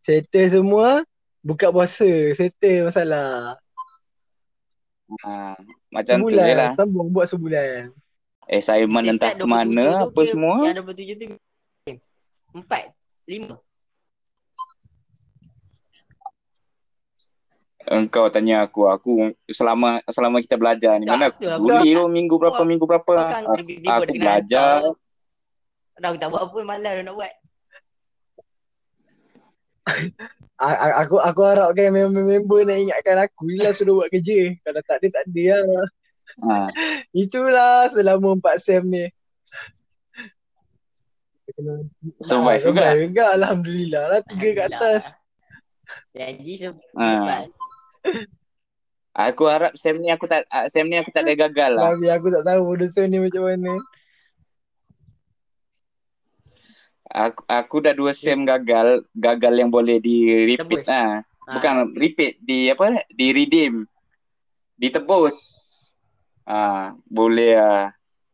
settle 0.00 0.48
semua, 0.48 1.04
buka 1.40 1.68
puasa, 1.68 2.08
settle 2.32 2.88
masalah. 2.88 3.54
Ah, 5.22 5.54
macam 5.88 6.18
tu 6.18 6.32
je 6.32 6.40
lah. 6.50 6.72
Sebulan, 6.72 6.74
sambung 6.74 7.08
buat 7.12 7.26
sebulan. 7.30 7.94
Assignment 8.46 9.04
Kita 9.04 9.12
entah 9.12 9.32
ke 9.34 9.44
mana 9.44 9.82
27 9.82 9.86
tu 9.92 10.06
apa 10.06 10.20
semua. 10.26 10.56
Yang 10.66 10.76
27 10.82 11.14
tu 11.14 11.26
Empat 12.56 12.96
Lima 13.28 13.60
Engkau 17.86 18.26
tanya 18.34 18.66
aku, 18.66 18.90
aku 18.90 19.30
selama 19.46 20.02
selama 20.10 20.42
kita 20.42 20.58
belajar 20.58 20.98
ni 20.98 21.06
Tak, 21.06 21.38
mana 21.38 21.54
lah. 21.54 21.58
buli 21.62 21.94
tu 21.94 22.02
minggu 22.10 22.34
berapa 22.34 22.62
minggu 22.66 22.82
berapa. 22.82 23.14
Kan 23.30 23.46
Aku, 23.46 23.62
aku 23.86 24.12
belajar. 24.18 24.82
Dah 25.94 26.08
aku 26.10 26.18
tak 26.18 26.28
buat 26.34 26.42
apa 26.50 26.58
Malas 26.66 26.92
nak 27.06 27.14
buat 27.14 27.32
Aku 31.06 31.22
aku 31.22 31.40
harapkan 31.46 31.94
member-member 31.94 32.66
nak 32.66 32.78
ingatkan 32.82 33.16
aku 33.22 33.54
lah 33.54 33.70
suruh 33.70 34.02
buat 34.02 34.10
kerja. 34.10 34.58
Kalau 34.66 34.82
tak 34.82 34.96
ada 34.98 35.22
tak 35.22 35.24
ada 35.30 35.46
lah. 35.62 35.86
Ha. 36.42 36.54
Itulah 37.22 37.86
selama 37.94 38.34
4 38.34 38.58
sem 38.58 38.82
ni. 38.82 39.06
Survive 41.46 41.86
Ah, 42.58 42.58
juga. 42.60 42.80
Survive 42.82 43.00
juga 43.06 43.24
Alhamdulillah 43.32 44.04
lah 44.08 44.20
Tiga 44.24 44.48
kat 44.52 44.66
atas 44.72 45.02
Janji 46.10 46.52
Ha. 46.58 46.66
sempat 46.66 47.46
Aku 49.16 49.48
harap 49.48 49.72
sem 49.74 49.96
ni 49.96 50.08
aku 50.08 50.26
tak 50.26 50.44
ah, 50.46 50.66
sem 50.66 50.84
ni 50.84 50.92
aku 50.94 51.08
tak 51.08 51.24
ada 51.24 51.32
gagal 51.38 51.72
lah. 51.72 51.94
Tapi 51.94 52.04
aku 52.06 52.28
tak 52.28 52.44
tahu 52.44 52.76
Dosen 52.76 53.08
ni 53.08 53.16
macam 53.16 53.46
mana 53.46 53.80
Aku 57.06 57.40
aku 57.46 57.76
dah 57.80 57.94
dua 57.94 58.10
sem 58.10 58.36
gagal, 58.42 59.06
gagal 59.14 59.54
yang 59.54 59.70
boleh 59.70 59.96
di 59.96 60.26
repeat 60.44 60.84
Tebus. 60.84 60.86
lah. 60.86 61.22
Ha. 61.22 61.50
Bukan 61.54 61.74
repeat 61.94 62.36
di 62.38 62.68
apa? 62.68 63.06
Di 63.08 63.30
redeem. 63.30 63.86
Ditebus. 64.76 65.38
Ah, 66.42 66.92
boleh 67.06 67.56
ah. 67.56 67.84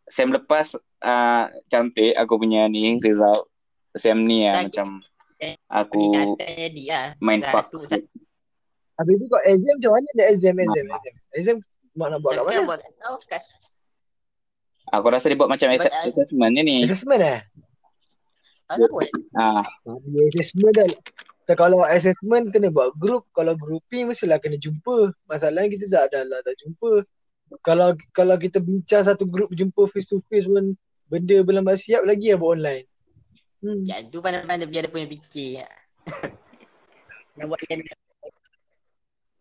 Sem 0.08 0.28
lepas 0.28 0.74
ah 1.02 1.50
cantik 1.66 2.14
aku 2.14 2.38
punya 2.38 2.66
ni 2.66 2.96
result. 2.98 3.46
Sem 3.92 4.24
ni 4.24 4.46
ah 4.46 4.56
Tak- 4.56 4.72
macam 4.72 4.86
eh, 5.36 5.54
aku 5.66 6.02
lah. 6.16 7.12
main 7.18 7.42
Dah 7.42 7.50
fuck. 7.52 7.66
Habis 8.92 9.14
tu 9.18 9.26
kau 9.26 9.42
exam 9.42 9.74
macam 9.76 9.92
mana 9.92 10.08
dia? 10.14 10.24
Exam 10.30 10.54
exam 10.56 10.86
exam. 10.86 11.14
Exam 11.32 11.56
mak 11.92 12.08
nak 12.08 12.18
buat 12.20 12.32
kat 12.34 12.44
mana? 12.62 12.78
Aku 14.92 15.06
rasa 15.08 15.26
dia 15.26 15.38
buat 15.38 15.48
macam 15.48 15.68
But 15.68 15.80
ass- 15.80 15.88
I- 15.88 16.08
assessment 16.10 16.52
ni 16.52 16.62
ni. 16.62 16.76
Assessment 16.84 17.20
eh? 17.20 17.40
Mana 18.68 18.84
buat 18.88 19.08
Ah, 19.34 19.64
Tapi 19.82 20.18
assessment 20.28 20.72
dah. 20.72 20.88
Tak, 21.42 21.58
kalau 21.58 21.82
assessment 21.82 22.54
kena 22.54 22.70
buat 22.70 22.94
group 22.94 23.26
Kalau 23.32 23.52
grouping 23.52 24.06
mestilah 24.06 24.38
kena 24.38 24.56
jumpa. 24.56 25.10
Masalahnya 25.26 25.68
kita 25.68 25.84
tak 25.88 26.02
ada 26.12 26.20
lah 26.24 26.38
tak 26.40 26.54
jumpa. 26.56 27.02
Kalau 27.60 27.92
kalau 28.12 28.36
kita 28.36 28.60
bincang 28.60 29.02
satu 29.02 29.24
group 29.24 29.52
jumpa 29.52 29.84
face 29.88 30.08
to 30.08 30.20
face 30.28 30.44
pun 30.44 30.72
Benda 31.12 31.36
berlambat 31.44 31.76
siap 31.76 32.08
lagi 32.08 32.32
lah 32.32 32.40
buat 32.40 32.56
online 32.56 32.88
hmm. 33.60 33.84
Yang 33.84 34.00
tu 34.08 34.24
pandai-pandai 34.24 34.64
biar 34.64 34.88
dia 34.88 34.92
punya 34.96 35.06
fikir 35.12 35.68
Nak 37.36 37.44
buat 37.44 37.60
macam 37.60 37.76
mana 37.76 37.92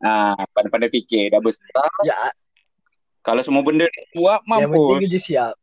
ah, 0.03 0.43
pandai-pandai 0.51 0.91
fikir 0.91 1.31
dah 1.31 1.39
besar. 1.39 1.87
Ya 2.03 2.35
Kalau 3.23 3.39
semua 3.39 3.63
benda 3.63 3.87
buat 4.11 4.43
yang 4.43 4.67
penting 4.67 5.07
kerja 5.07 5.19
siap 5.23 5.55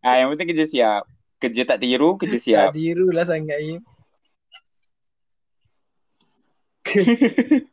Ah, 0.00 0.16
yang 0.16 0.32
penting 0.32 0.56
kerja 0.56 0.64
siap. 0.64 1.02
Kerja 1.40 1.62
tak 1.68 1.84
tiru, 1.84 2.16
kerja 2.16 2.38
siap. 2.40 2.72
Tak 2.72 2.76
tiru 2.80 3.12
lah 3.12 3.28
sangat 3.28 3.60
Im 3.60 3.80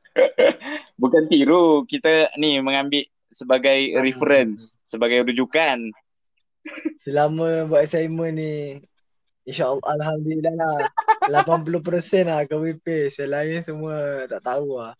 Bukan 1.01 1.23
tiru, 1.31 1.87
kita 1.87 2.27
ni 2.35 2.59
mengambil 2.59 3.07
sebagai 3.31 3.95
Ah. 3.95 4.03
reference, 4.03 4.75
sebagai 4.83 5.23
rujukan. 5.23 5.87
Selama 7.03 7.67
buat 7.69 7.85
assignment 7.85 8.35
ni 8.35 8.81
InsyaAllah 9.47 9.83
Alhamdulillah 9.83 10.55
lah. 10.55 10.79
80% 11.27 12.27
lah 12.27 12.47
copy 12.47 12.79
paste 12.79 13.23
Yang 13.23 13.31
lain 13.31 13.59
semua 13.63 13.95
tak 14.27 14.41
tahu 14.43 14.79
lah. 14.79 14.93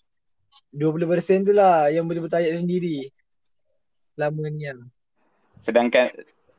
20% 0.75 1.47
tu 1.47 1.53
lah 1.55 1.91
yang 1.91 2.07
boleh 2.07 2.27
bertanya 2.27 2.55
sendiri. 2.55 3.11
Lama 4.15 4.47
ni 4.49 4.67
lah. 4.67 4.87
Sedangkan 5.61 6.11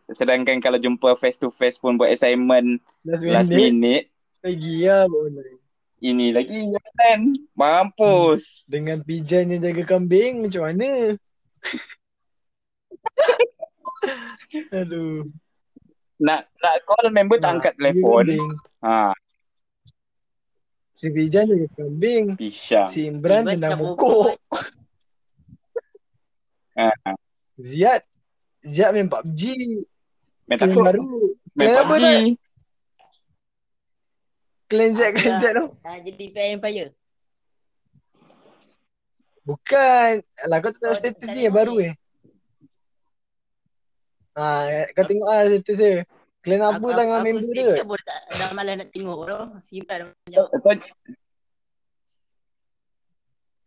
sedangkan 0.09 0.57
kalau 0.65 0.81
jumpa 0.81 1.13
face 1.21 1.37
to 1.37 1.53
face 1.53 1.77
pun 1.77 2.01
buat 2.01 2.09
assignment 2.09 2.81
Last 3.05 3.21
last 3.29 3.53
minute. 3.53 3.77
minute, 3.77 4.05
Lagi 4.41 4.89
lah 4.89 5.05
buat 5.05 5.29
online 5.29 5.59
ini 5.99 6.31
lagi 6.31 6.63
kan. 6.95 7.35
Mampus. 7.59 8.63
Dengan 8.71 9.03
pijan 9.03 9.51
yang 9.51 9.63
jaga 9.63 9.83
kambing 9.83 10.47
macam 10.47 10.71
mana 10.71 11.19
Aduh. 14.81 15.23
Nak 16.19 16.51
nak 16.59 16.75
call 16.83 17.11
member 17.11 17.39
tak 17.39 17.59
angkat 17.59 17.75
Jaga 17.75 17.81
telefon. 17.95 18.27
Ha, 18.83 19.15
Si 20.99 21.15
pijan 21.15 21.47
jaga 21.47 21.67
kambing 21.79 22.35
pisang. 22.35 22.91
Si 22.91 23.07
Imran 23.07 23.47
tendang 23.47 23.79
pokok 23.79 24.35
Ha, 26.79 26.91
Ziad 27.55 28.03
Ziad 28.63 28.91
main 28.91 29.07
PUBG 29.07 29.43
main 30.47 30.59
takut. 30.59 30.83
baru. 30.83 31.07
Main 31.55 31.67
Clan 31.69 31.75
apa 31.77 31.87
PUBG. 31.89 32.03
tak? 32.03 32.23
Clan 34.69 34.91
Z 34.93 35.01
Clan 35.15 35.37
Z 35.39 35.45
tu. 35.55 35.65
Ah, 35.81 35.99
jadi 35.99 36.25
Fair 36.29 36.49
Empire 36.55 36.91
Bukan. 39.43 40.13
Alah 40.45 40.59
kau 40.61 40.71
tak 40.71 40.81
tahu 40.83 40.93
Oh, 40.93 40.99
status 40.99 41.29
ni 41.31 41.47
yang 41.47 41.55
baru 41.55 41.79
eh 41.81 41.95
Ah, 44.39 44.63
kau 44.95 45.03
tengok 45.03 45.27
ah 45.27 45.43
status 45.45 45.77
dia. 45.77 46.07
Clan 46.39 46.63
apa 46.63 46.79
tangan 46.95 47.21
member 47.21 47.51
dia? 47.51 47.75
Aku 47.75 47.91
pun 47.91 47.99
tak 48.01 48.19
dah 48.31 48.51
malas 48.55 48.75
nak 48.79 48.89
tengok 48.89 49.19
tu. 49.21 49.39
Simpan 49.67 49.99
macam. 50.07 50.47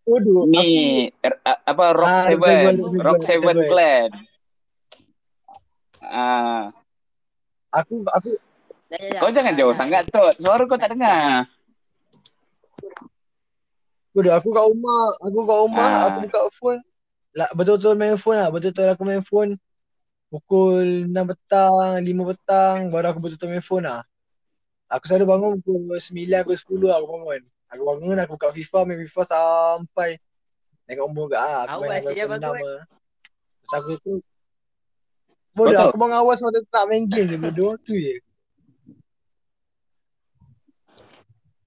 Kau 0.02 0.18
Bodoh. 0.18 0.50
ni 0.50 0.66
er, 1.14 1.34
a- 1.44 1.62
apa 1.62 1.86
Rock 1.94 2.10
Ah, 2.10 2.24
Seven, 2.26 2.40
Rock 2.42 2.64
Seven, 2.74 3.00
Rock 3.00 3.20
Seven 3.22 3.44
Seven. 3.54 3.68
Clan. 3.68 4.10
Ah, 6.02 6.66
Aku 7.72 8.04
aku 8.06 8.30
Dah, 8.88 8.98
dah, 8.98 9.08
dah. 9.08 9.20
kau 9.22 9.32
jangan 9.32 9.54
jauh 9.56 9.72
sangat 9.72 10.04
tu. 10.08 10.20
Suara 10.38 10.64
kau 10.66 10.76
tak 10.76 10.92
dengar. 10.92 11.48
bodoh 14.12 14.36
aku 14.36 14.52
kat 14.52 14.66
rumah, 14.66 15.04
aku 15.20 15.40
kat 15.42 15.58
rumah, 15.62 15.88
Ah. 15.88 16.04
aku 16.06 16.18
buka 16.26 16.40
phone. 16.52 16.80
Lah 17.32 17.48
betul-betul 17.52 17.96
main 17.96 18.16
phone 18.16 18.38
lah. 18.38 18.50
Betul-betul 18.50 18.88
aku 18.90 19.04
main 19.04 19.24
phone 19.24 19.56
pukul 20.32 21.12
6 21.12 21.12
petang, 21.12 22.00
5 22.00 22.30
petang 22.32 22.78
baru 22.88 23.12
aku 23.12 23.20
betul-betul 23.20 23.52
main 23.52 23.60
phone 23.60 23.84
lah. 23.84 24.02
Aku 24.88 25.04
selalu 25.04 25.28
bangun 25.28 25.52
pukul 25.60 26.00
9 26.00 26.48
ke 26.48 26.54
10 26.56 26.88
aku 26.96 27.06
bangun. 27.12 27.42
Aku 27.72 27.82
bangun 27.84 28.18
aku 28.24 28.40
buka 28.40 28.50
FIFA, 28.56 28.80
main 28.88 29.00
FIFA 29.04 29.24
sampai 29.28 30.10
tengok 30.88 31.12
umur 31.12 31.28
ke 31.28 31.36
ah. 31.36 31.68
Aku 31.68 31.84
Aku 31.84 31.92
main 31.92 32.00
bagus. 32.00 32.16
6 32.16 32.32
lah. 32.40 32.82
Terus 33.60 33.74
aku 33.76 33.92
tu 34.00 34.14
Bodoh, 35.52 35.92
aku 35.92 36.00
bangun 36.00 36.16
awal 36.16 36.36
semata 36.40 36.64
tak 36.72 36.88
main 36.88 37.04
game 37.04 37.28
je 37.28 37.36
bodoh. 37.36 37.76
Tu 37.86 38.00
je. 38.00 38.16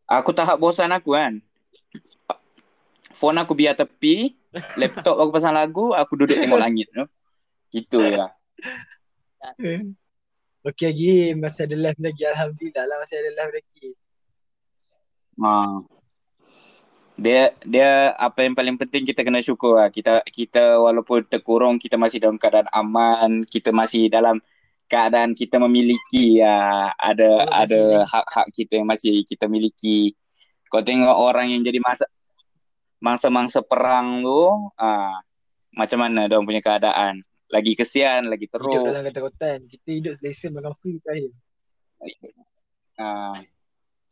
Aku 0.09 0.33
tahap 0.33 0.57
bosan 0.57 0.93
aku 0.93 1.17
kan. 1.17 1.41
Phone 3.17 3.41
aku 3.41 3.53
biar 3.57 3.77
tepi, 3.77 4.37
laptop 4.77 5.17
aku 5.21 5.31
pasang 5.33 5.53
lagu, 5.57 5.93
aku 5.93 6.13
duduk 6.17 6.37
tengok 6.37 6.61
langit 6.65 6.89
tu. 6.93 7.05
Gitu 7.73 8.01
ya. 8.05 8.34
Okey 10.65 10.85
lagi, 10.89 11.37
masih 11.37 11.69
ada 11.69 11.77
live 11.77 12.01
lagi. 12.01 12.23
Alhamdulillah 12.25 12.85
lah 12.89 12.97
masih 13.05 13.17
ada 13.21 13.31
live 13.37 13.53
lagi. 13.53 13.89
Ha. 15.45 15.53
Dia 17.15 17.43
dia 17.63 18.17
apa 18.17 18.43
yang 18.43 18.57
paling 18.59 18.75
penting 18.81 19.05
kita 19.05 19.21
kena 19.23 19.45
syukur 19.45 19.77
lah. 19.77 19.93
Kita 19.93 20.25
kita 20.25 20.81
walaupun 20.81 21.29
terkurung 21.29 21.77
kita 21.77 22.01
masih 22.01 22.19
dalam 22.19 22.41
keadaan 22.41 22.67
aman, 22.73 23.45
kita 23.45 23.71
masih 23.71 24.09
dalam 24.09 24.41
keadaan 24.89 25.37
kita 25.37 25.61
memiliki 25.61 26.41
ya 26.41 26.91
ada 26.97 27.45
Oh, 27.45 27.49
masih 27.49 27.61
ada 27.61 27.81
lagi. 27.85 28.11
hak-hak 28.13 28.47
kita 28.57 28.73
yang 28.81 28.89
masih 28.89 29.15
kita 29.29 29.45
miliki. 29.47 30.17
Kau 30.73 30.81
tengok 30.83 31.13
orang 31.13 31.53
yang 31.53 31.63
jadi 31.63 31.79
masa 31.79 32.09
mangsa-mangsa 33.05 33.61
perang 33.61 34.25
tu, 34.25 34.73
ah 34.81 35.21
macam 35.77 35.99
mana 36.01 36.25
dia 36.25 36.41
punya 36.41 36.65
keadaan? 36.65 37.21
Lagi 37.55 37.79
kesian, 37.79 38.27
lagi 38.27 38.51
Hidup 38.51 38.59
teruk. 38.59 38.85
dalam 38.91 39.07
ketakutan. 39.07 39.59
Kita 39.71 39.89
hidup 39.95 40.15
selesa 40.19 40.51
makan 40.51 40.75
free 40.83 40.99
terakhir. 40.99 41.31
Ah 42.99 43.39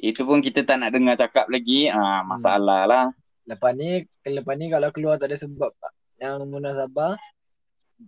itu 0.03 0.27
pun 0.27 0.43
kita 0.43 0.67
tak 0.67 0.79
nak 0.79 0.95
dengar 0.95 1.19
cakap 1.19 1.51
lagi. 1.51 1.91
Ah 1.91 2.23
masalah 2.23 2.87
lah. 2.87 3.07
Lepas 3.43 3.75
ni, 3.75 4.07
lepas 4.23 4.55
ni 4.55 4.71
kalau 4.71 4.95
keluar 4.95 5.19
tak 5.19 5.35
ada 5.35 5.43
sebab 5.43 5.75
yang 6.23 6.47
munasabah, 6.47 7.19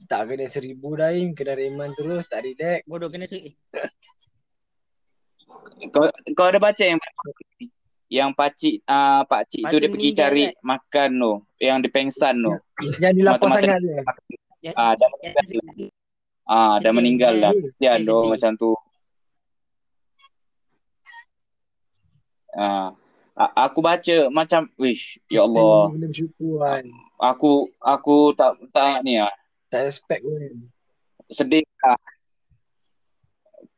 tak 0.06 0.30
kena 0.30 0.46
seribu 0.46 0.94
daim, 0.94 1.34
kena 1.34 1.58
reman 1.58 1.90
terus, 1.98 2.30
tak 2.30 2.46
relax. 2.46 2.86
Bodoh 2.86 3.10
kena 3.10 3.26
seri. 3.26 3.58
Kau 5.90 6.06
kau 6.38 6.46
ada 6.46 6.62
baca 6.62 6.82
yang 6.82 7.02
yang 8.06 8.30
pakcik 8.30 8.86
uh, 8.86 9.26
pak 9.26 9.50
cik 9.50 9.66
tu 9.66 9.76
dia 9.82 9.90
pergi 9.90 10.10
cari 10.14 10.44
kan? 10.46 10.54
makan 10.62 11.10
tu, 11.18 11.32
yang 11.58 11.78
dia 11.82 11.90
pengsan 11.90 12.34
tu. 12.38 12.54
Yang 13.02 13.12
dilapor 13.18 13.50
sangat 13.50 13.82
dia. 13.82 14.02
Yang- 14.64 14.76
Ah 14.76 14.92
dah 14.96 15.08
yang 15.20 15.36
seri. 15.44 15.86
ah 16.46 16.74
dah 16.80 16.92
meninggal 16.92 17.36
kan? 17.36 17.44
dah. 17.44 17.52
Kesian 17.52 17.98
Sedih. 18.00 18.08
tu 18.08 18.18
macam 18.26 18.50
tu. 18.56 18.72
Ah 22.54 22.88
aku 23.34 23.82
baca 23.82 24.16
macam 24.30 24.70
wish 24.76 25.18
ya 25.26 25.42
Allah. 25.42 25.90
Kan. 25.90 26.84
Aku 27.20 27.68
aku 27.76 28.32
tak 28.32 28.56
tak 28.70 29.02
ni 29.02 29.18
ah 29.18 29.32
Tak 29.68 29.90
expect 29.90 30.22
pun. 30.22 30.70
sedih 31.28 31.66
lah. 31.82 31.98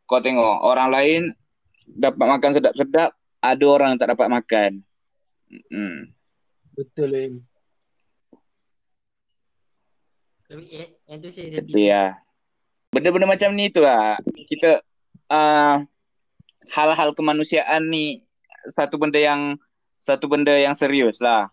Kau 0.04 0.20
tengok 0.20 0.62
orang 0.62 0.88
lain 0.92 1.20
dapat 1.88 2.26
makan 2.28 2.50
sedap-sedap, 2.52 3.10
ada 3.40 3.64
orang 3.64 3.94
tak 3.96 4.14
dapat 4.14 4.28
makan. 4.28 4.70
Hmm. 5.66 6.10
Betul 6.74 7.08
Lim. 7.10 7.32
Tapi, 10.46 10.64
eh, 10.78 10.88
Yang 11.10 11.18
tu 11.18 11.28
saya 11.34 11.48
Sedih 11.58 11.74
sedih. 11.74 11.88
lah. 11.90 12.10
Benda-benda 12.94 13.26
macam 13.26 13.50
ni 13.52 13.66
tu 13.68 13.82
lah. 13.82 14.16
Kita 14.46 14.80
uh, 15.30 15.76
hal-hal 16.70 17.10
kemanusiaan 17.18 17.90
ni 17.90 18.22
satu 18.70 18.98
benda 18.98 19.18
yang 19.18 19.58
satu 19.98 20.30
benda 20.30 20.54
yang 20.54 20.74
serius 20.78 21.18
lah. 21.18 21.50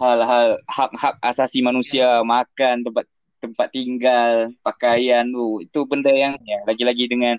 Hal-hal 0.00 0.56
hak-hak 0.66 1.20
asasi 1.20 1.60
manusia, 1.60 2.24
makan, 2.24 2.80
tempat 2.82 3.04
tempat 3.44 3.68
tinggal, 3.74 4.54
pakaian 4.64 5.28
tu, 5.28 5.60
itu 5.60 5.84
benda 5.84 6.10
yang 6.14 6.38
ya, 6.46 6.64
lagi-lagi 6.64 7.10
dengan 7.10 7.36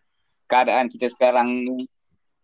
keadaan 0.52 0.92
kita 0.92 1.08
sekarang 1.10 1.50
ni 1.64 1.88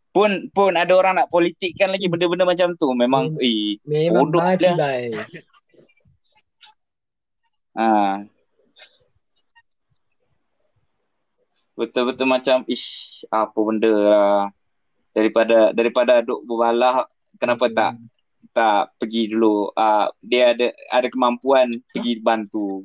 pun 0.10 0.50
pun 0.50 0.74
ada 0.74 0.89
orang 0.98 1.22
nak 1.22 1.30
politikkan 1.30 1.93
lagi 1.93 2.10
benda-benda 2.10 2.43
macam 2.43 2.74
tu. 2.74 2.89
Memang 2.98 3.38
eh 3.38 3.78
Memang 3.86 4.34
Bodoh 4.34 4.41
dah. 4.41 4.76
Ha. 7.77 8.21
Betul-betul 11.79 12.27
macam 12.27 12.58
ish 12.67 13.23
apa 13.32 13.55
benda 13.55 13.93
lah. 13.93 14.41
Daripada 15.15 15.71
daripada 15.71 16.19
duk 16.21 16.43
berbalah 16.43 17.08
kenapa 17.39 17.71
tak 17.71 17.91
tak 18.51 18.91
pergi 18.99 19.32
dulu. 19.32 19.71
Ah 19.77 20.12
dia 20.19 20.51
ada 20.51 20.73
ada 20.91 21.08
kemampuan 21.08 21.71
pergi 21.93 22.19
bantu. 22.19 22.84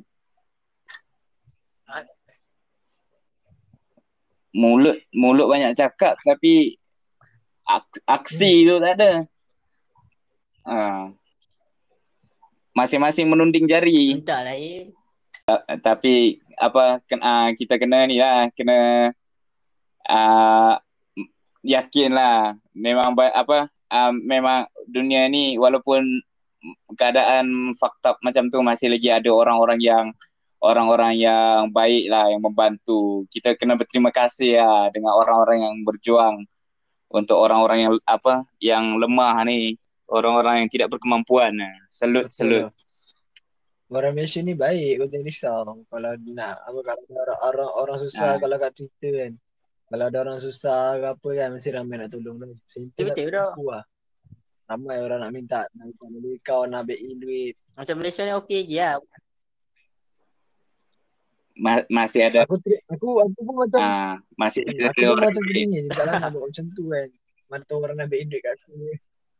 Mulut 4.55 5.03
mulut 5.11 5.51
banyak 5.51 5.75
cakap 5.75 6.15
tapi 6.23 6.79
ak- 7.67 8.05
aksi 8.07 8.69
tu 8.69 8.79
tak 8.79 8.93
ada. 9.01 9.13
Ha. 10.65 11.24
Masing-masing 12.75 13.31
menunding 13.31 13.71
jari. 13.71 14.19
Entah 14.19 14.43
lah 14.43 14.55
eh. 14.59 14.91
tapi 15.85 16.41
apa 16.57 17.05
kena 17.05 17.53
kita 17.53 17.77
kena 17.77 18.09
ni 18.09 18.17
lah 18.17 18.49
kena 18.57 19.13
uh, 20.09 20.75
yakin 21.61 22.17
lah 22.17 22.57
memang 22.73 23.13
apa 23.13 23.69
uh, 23.93 24.13
memang 24.13 24.65
dunia 24.89 25.29
ni 25.29 25.61
walaupun 25.61 26.01
keadaan 26.97 27.77
up 27.77 28.17
macam 28.25 28.49
tu 28.49 28.59
masih 28.65 28.89
lagi 28.89 29.13
ada 29.13 29.29
orang-orang 29.29 29.81
yang 29.81 30.07
orang-orang 30.65 31.21
yang 31.21 31.69
baik 31.69 32.09
lah 32.09 32.33
yang 32.33 32.41
membantu 32.41 33.29
kita 33.29 33.53
kena 33.53 33.77
berterima 33.77 34.09
kasih 34.09 34.57
lah 34.57 34.89
dengan 34.89 35.13
orang-orang 35.13 35.61
yang 35.61 35.75
berjuang 35.85 36.37
untuk 37.13 37.37
orang-orang 37.37 37.79
yang 37.85 37.93
apa 38.09 38.49
yang 38.65 38.97
lemah 38.97 39.45
ni 39.45 39.77
orang-orang 40.09 40.65
yang 40.65 40.71
tidak 40.71 40.89
berkemampuan 40.93 41.55
salut 41.89 42.29
salut 42.29 42.69
Orang 43.95 44.17
Malaysia 44.17 44.43
ni 44.43 44.59
baik 44.59 44.99
kau 44.99 45.07
jangan 45.07 45.29
risau. 45.29 45.61
Kalau 45.87 46.11
nak 46.35 46.57
apa 46.57 46.79
kalau 46.83 46.99
ada 47.05 47.15
orang 47.15 47.39
orang, 47.47 47.71
orang 47.79 47.99
susah 48.03 48.27
Ah. 48.35 48.39
kalau 48.43 48.57
kat 48.59 48.73
Twitter 48.75 49.13
kan. 49.15 49.33
Kalau 49.87 50.05
ada 50.11 50.19
orang 50.25 50.39
susah 50.43 50.83
ke 50.99 51.07
apa 51.15 51.29
kan 51.39 51.49
mesti 51.55 51.69
ramai 51.71 51.97
nak 52.03 52.09
tolong 52.11 52.37
tu. 52.43 52.49
Simple 52.67 52.91
Betul, 52.91 53.07
nak 53.07 53.15
betul. 53.15 53.31
tipu 53.55 53.63
lah. 53.71 53.85
Ramai 54.67 54.97
orang 54.99 55.21
nak 55.23 55.31
minta 55.31 55.61
nak 55.77 55.85
minta 55.87 56.05
duit 56.11 56.41
kau 56.43 56.65
nak 56.67 56.89
in 56.91 57.23
duit. 57.23 57.55
Macam 57.77 57.95
Malaysia 58.01 58.25
ni 58.25 58.33
okey 58.35 58.61
je 58.67 58.83
lah. 58.83 58.99
Ma- 61.55 61.87
masih 61.87 62.27
ada 62.27 62.43
Aku 62.51 62.59
tri- 62.59 62.83
aku 62.91 63.09
aku 63.23 63.39
pun 63.47 63.55
macam 63.63 63.79
ah 63.79 64.19
masih 64.35 64.67
ada 64.67 64.91
aku 64.91 65.07
pun 65.07 65.23
macam 65.23 65.43
teringin 65.45 65.85
juga 65.87 66.03
lah 66.03 66.15
nak 66.19 66.31
buat 66.35 66.45
macam 66.51 66.65
tu 66.75 66.83
kan. 66.91 67.09
Mana 67.47 67.63
tahu 67.63 67.79
orang 67.79 67.97
nak 68.03 68.11
in 68.11 68.27
duit 68.27 68.43
kat 68.43 68.59
aku. 68.59 68.73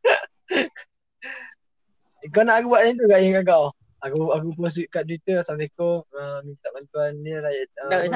kau 2.33 2.43
nak 2.45 2.61
aku 2.61 2.67
buat 2.73 2.81
macam 2.85 2.97
tu 2.97 3.05
kat 3.09 3.19
yang 3.21 3.33
kat 3.41 3.45
kau? 3.49 3.65
Aku 4.05 4.17
aku 4.37 4.47
post 4.59 4.77
kat 4.93 5.03
Twitter 5.09 5.41
Assalamualaikum 5.41 6.05
uh, 6.13 6.39
minta 6.45 6.67
bantuan 6.69 7.11
ni 7.25 7.33
rakyat 7.33 7.69
uh, 7.81 7.89
Dah, 7.89 7.99
oi. 8.05 8.09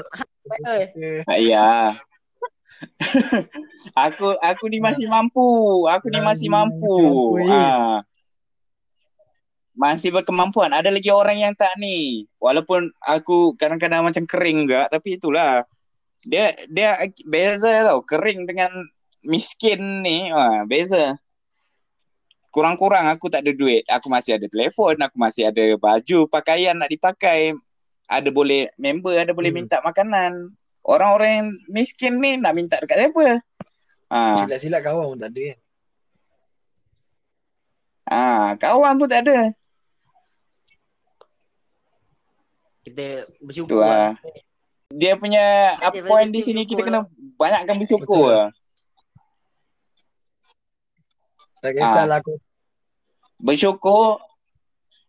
Ah, 1.25 1.39
Ya. 1.41 1.69
aku 4.07 4.37
aku 4.39 4.63
ni 4.71 4.79
masih 4.79 5.09
mampu. 5.09 5.83
Aku 5.89 6.07
ni 6.13 6.19
masih 6.21 6.47
mampu. 6.47 7.35
Ah. 7.49 8.05
Masih 9.75 10.11
berkemampuan. 10.11 10.71
Ada 10.75 10.91
lagi 10.91 11.11
orang 11.11 11.39
yang 11.39 11.53
tak 11.55 11.71
ni. 11.79 12.27
Walaupun 12.39 12.91
aku 13.03 13.55
kadang-kadang 13.55 14.03
macam 14.03 14.23
kering 14.27 14.67
enggak, 14.67 14.91
tapi 14.91 15.19
itulah. 15.19 15.63
Dia 16.23 16.51
dia 16.67 16.99
beza 17.23 17.87
tau. 17.87 18.03
Kering 18.03 18.43
dengan 18.47 18.71
miskin 19.23 20.03
ni, 20.03 20.31
ah, 20.31 20.63
beza. 20.67 21.15
Kurang-kurang 22.49 23.05
aku 23.05 23.29
tak 23.29 23.45
ada 23.45 23.53
duit. 23.53 23.85
Aku 23.85 24.09
masih 24.09 24.41
ada 24.41 24.49
telefon, 24.49 24.97
aku 24.97 25.15
masih 25.21 25.53
ada 25.53 25.61
baju, 25.77 26.25
pakaian 26.25 26.73
nak 26.77 26.89
dipakai. 26.89 27.53
ada 28.09 28.25
boleh 28.33 28.73
member 28.73 29.13
ada 29.13 29.37
boleh 29.37 29.53
Hmm. 29.53 29.61
minta 29.61 29.77
makanan. 29.85 30.49
Orang-orang 30.81 31.29
yang 31.29 31.47
miskin 31.69 32.17
ni 32.17 32.41
nak 32.41 32.57
minta 32.57 32.81
dekat 32.81 33.05
siapa? 33.05 33.37
Ah, 34.09 34.49
Silat-silat 34.49 34.81
kawan 34.81 35.13
pun 35.13 35.19
tak 35.21 35.29
ada 35.29 35.41
kan. 35.53 35.57
ah, 38.09 38.47
kawan 38.57 38.93
pun 38.97 39.05
tak 39.05 39.21
ada. 39.29 39.53
Kita 42.81 43.29
bersyukur 43.45 43.77
lah. 43.85 44.17
lah. 44.17 44.33
Dia 44.89 45.13
punya 45.13 45.77
ada, 45.77 46.01
point 46.01 46.33
di 46.33 46.41
sini 46.41 46.65
kita 46.65 46.81
bersyukur 46.81 47.05
kena 47.05 47.37
banyakkan 47.37 47.75
bersyukur 47.77 48.25
Betul. 48.25 48.41
Lah. 51.59 51.63
Tak 51.65 51.71
kisahlah 51.75 52.17
aku. 52.23 52.35
Bersyukur 53.39 54.19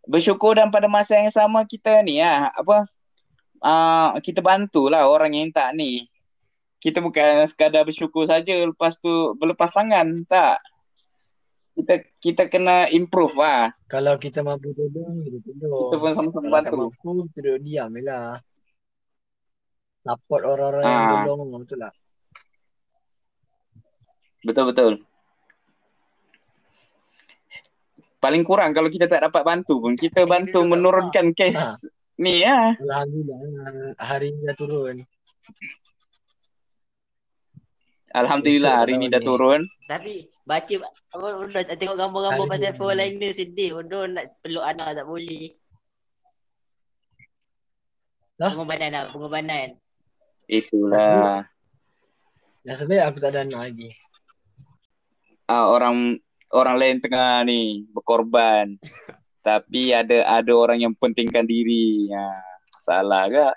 bersyukur 0.07 0.57
dan 0.57 0.71
pada 0.71 0.89
masa 0.89 1.15
yang 1.15 1.31
sama 1.31 1.63
kita 1.63 2.01
ni 2.03 2.19
lah 2.19 2.51
apa 2.51 2.89
ah 3.61 4.17
kita 4.19 4.41
bantulah 4.41 5.07
orang 5.07 5.35
yang 5.35 5.51
tak 5.51 5.75
ni. 5.75 6.07
Kita 6.81 6.99
bukan 6.99 7.45
sekadar 7.45 7.85
bersyukur 7.85 8.25
saja 8.25 8.57
lepas 8.65 8.97
tu 8.97 9.37
berlepas 9.37 9.69
tangan 9.71 10.25
tak. 10.25 10.59
Kita 11.71 11.95
kita 12.19 12.43
kena 12.49 12.89
improve 12.89 13.37
lah. 13.37 13.71
Kalau 13.87 14.17
kita 14.17 14.41
mampu 14.41 14.73
tolong, 14.73 15.21
kita 15.23 15.39
tolong. 15.45 15.81
Kita 15.87 15.97
pun 15.97 16.11
sama-sama 16.13 16.43
Kalau 16.43 16.55
bantu. 16.57 16.77
mampu, 16.77 17.11
kita 17.31 17.39
duduk 17.41 17.61
diam 17.63 17.91
je 17.95 18.03
lah. 18.05 18.29
Support 20.01 20.43
orang-orang 20.45 20.83
yang 20.83 21.05
Ah. 21.05 21.25
tolong, 21.25 21.49
betul 21.53 21.79
tak? 21.79 21.95
Betul 24.41 24.65
betul. 24.73 24.93
Paling 28.21 28.45
kurang 28.45 28.77
kalau 28.77 28.93
kita 28.93 29.09
tak 29.09 29.25
dapat 29.25 29.43
bantu 29.43 29.81
pun 29.81 29.97
kita 29.97 30.29
bantu 30.29 30.61
menurunkan 30.63 31.33
Ah. 31.33 31.35
kes 31.35 31.89
ni 32.21 32.45
ya. 32.45 32.77
Alhamdulillah, 32.77 33.97
hari 33.97 34.29
ni 34.37 34.45
dah 34.45 34.53
turun. 34.55 34.97
Alhamdulillah 38.11 38.75
hari 38.77 38.93
dah 38.93 39.01
ni 39.01 39.07
dah 39.09 39.23
turun. 39.23 39.61
Tapi 39.87 40.29
baca 40.43 40.75
apa 41.15 41.27
udah 41.47 41.63
tengok 41.79 41.97
gambar-gambar 41.97 42.45
Hari 42.45 42.53
pasal 42.53 42.73
ni. 42.75 42.79
phone 42.79 42.97
lain 42.99 43.13
ni 43.17 43.29
sedih. 43.31 43.71
Udah 43.79 44.03
nak 44.11 44.25
peluk 44.43 44.65
anak 44.67 44.99
tak 44.99 45.07
boleh. 45.07 45.55
Hah? 48.41 48.51
Pengorbanan 48.51 48.91
lah, 48.91 49.03
pengorbanan. 49.09 49.69
Itulah. 50.45 51.47
Nasib 52.67 52.91
baik 52.91 53.05
aku 53.07 53.19
tak 53.23 53.31
ada 53.33 53.47
anak 53.47 53.61
lagi. 53.65 53.89
ah, 55.47 55.71
orang 55.71 56.19
orang 56.55 56.77
lain 56.79 56.97
tengah 57.03 57.47
ni 57.47 57.87
berkorban. 57.95 58.77
Tapi 59.47 59.97
ada 59.97 60.27
ada 60.29 60.53
orang 60.53 60.85
yang 60.85 60.93
pentingkan 60.93 61.49
diri. 61.49 62.05
Ha, 62.13 62.29
salah 62.85 63.25
ke? 63.31 63.49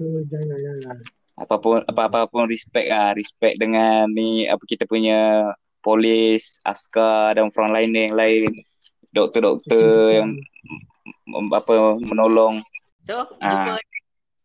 Oh, 0.00 0.20
jangan, 0.28 0.56
jangan. 0.56 0.96
Apapun 1.36 1.84
apa-apa 1.84 2.32
pun 2.32 2.48
respect 2.48 2.88
ah, 2.88 3.12
respect 3.12 3.60
dengan 3.60 4.08
ni 4.08 4.48
apa 4.48 4.64
kita 4.64 4.88
punya 4.88 5.52
polis, 5.84 6.56
askar 6.64 7.36
dan 7.36 7.52
frontline 7.52 7.92
yang 7.92 8.16
lain. 8.16 8.50
Doktor-doktor 9.12 10.12
yang 10.12 10.32
apa 11.52 11.96
menolong. 12.00 12.64
So, 13.04 13.28
Ah. 13.38 13.76
jumpa 13.76 13.80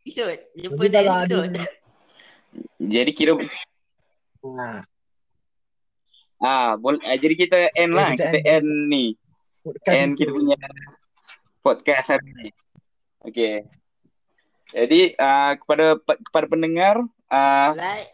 episod. 0.04 0.38
Jumpa 0.60 0.84
ada 0.92 1.00
episode. 1.24 1.56
Jadi 2.84 3.12
kira 3.16 3.40
ha, 4.44 4.84
ah 6.42 6.74
boleh 6.76 7.00
ah, 7.02 7.16
jadi 7.16 7.34
kita 7.34 7.58
end 7.74 7.94
Ya, 7.94 7.98
lah. 7.98 8.08
kita 8.12 8.26
Kita 8.28 8.38
end. 8.42 8.66
end 8.66 8.70
ni. 8.88 9.06
podcast 9.62 9.94
itu. 10.02 10.18
kita 10.18 10.32
punya 10.32 10.56
podcast 11.62 12.08
hari 12.10 12.30
ni. 12.34 12.50
Okay. 13.22 13.62
Jadi 14.72 15.14
uh, 15.16 15.54
kepada 15.56 15.86
kepada 16.00 16.46
pendengar 16.48 16.96
uh, 17.28 17.70
Like, 17.72 18.10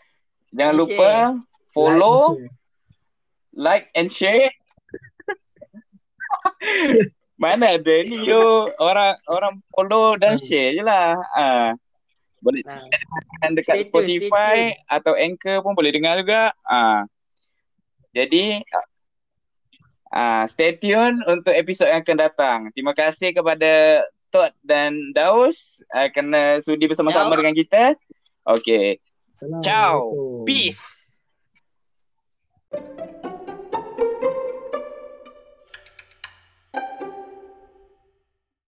jangan 0.52 0.74
and 0.74 0.78
lupa 0.78 1.12
Like 1.32 1.40
follow, 1.72 2.18
and 2.18 2.28
share. 2.28 2.52
like 3.54 3.86
and 3.94 4.10
share. 4.10 4.52
Mana 7.38 7.78
ada 7.78 7.96
ni 8.02 8.26
yo 8.26 8.68
orang 8.82 9.13
orang 9.30 9.54
follow 9.70 10.18
dan 10.18 10.36
Hmm. 10.36 10.44
share 10.44 10.74
je 10.74 10.82
lah. 10.82 11.13
Uh, 11.32 11.70
boleh 12.40 12.62
nah. 12.66 12.82
dekat 13.50 13.82
Stay 13.82 13.86
Spotify 13.86 14.74
stay 14.74 14.86
atau 14.90 15.13
Anchor 15.13 15.62
pun 15.62 15.72
boleh 15.72 15.94
dengar 15.94 16.18
juga. 16.18 16.50
Uh, 16.66 17.06
jadi 18.17 18.65
uh, 20.10 20.43
stay 20.49 20.73
tune 20.82 21.21
untuk 21.30 21.53
episod 21.53 21.86
yang 21.86 22.01
akan 22.01 22.17
datang. 22.17 22.60
Terima 22.73 22.97
kasih 22.97 23.36
kepada 23.38 24.01
Todd 24.34 24.51
dan 24.65 25.13
Daus 25.13 25.80
uh, 25.93 26.10
kerana 26.10 26.60
sudi 26.60 26.89
bersama-sama 26.89 27.36
Ciao. 27.36 27.39
dengan 27.39 27.56
kita. 27.56 27.84
Okay. 28.47 28.97
Ciao. 29.62 30.12
Peace. 30.47 30.97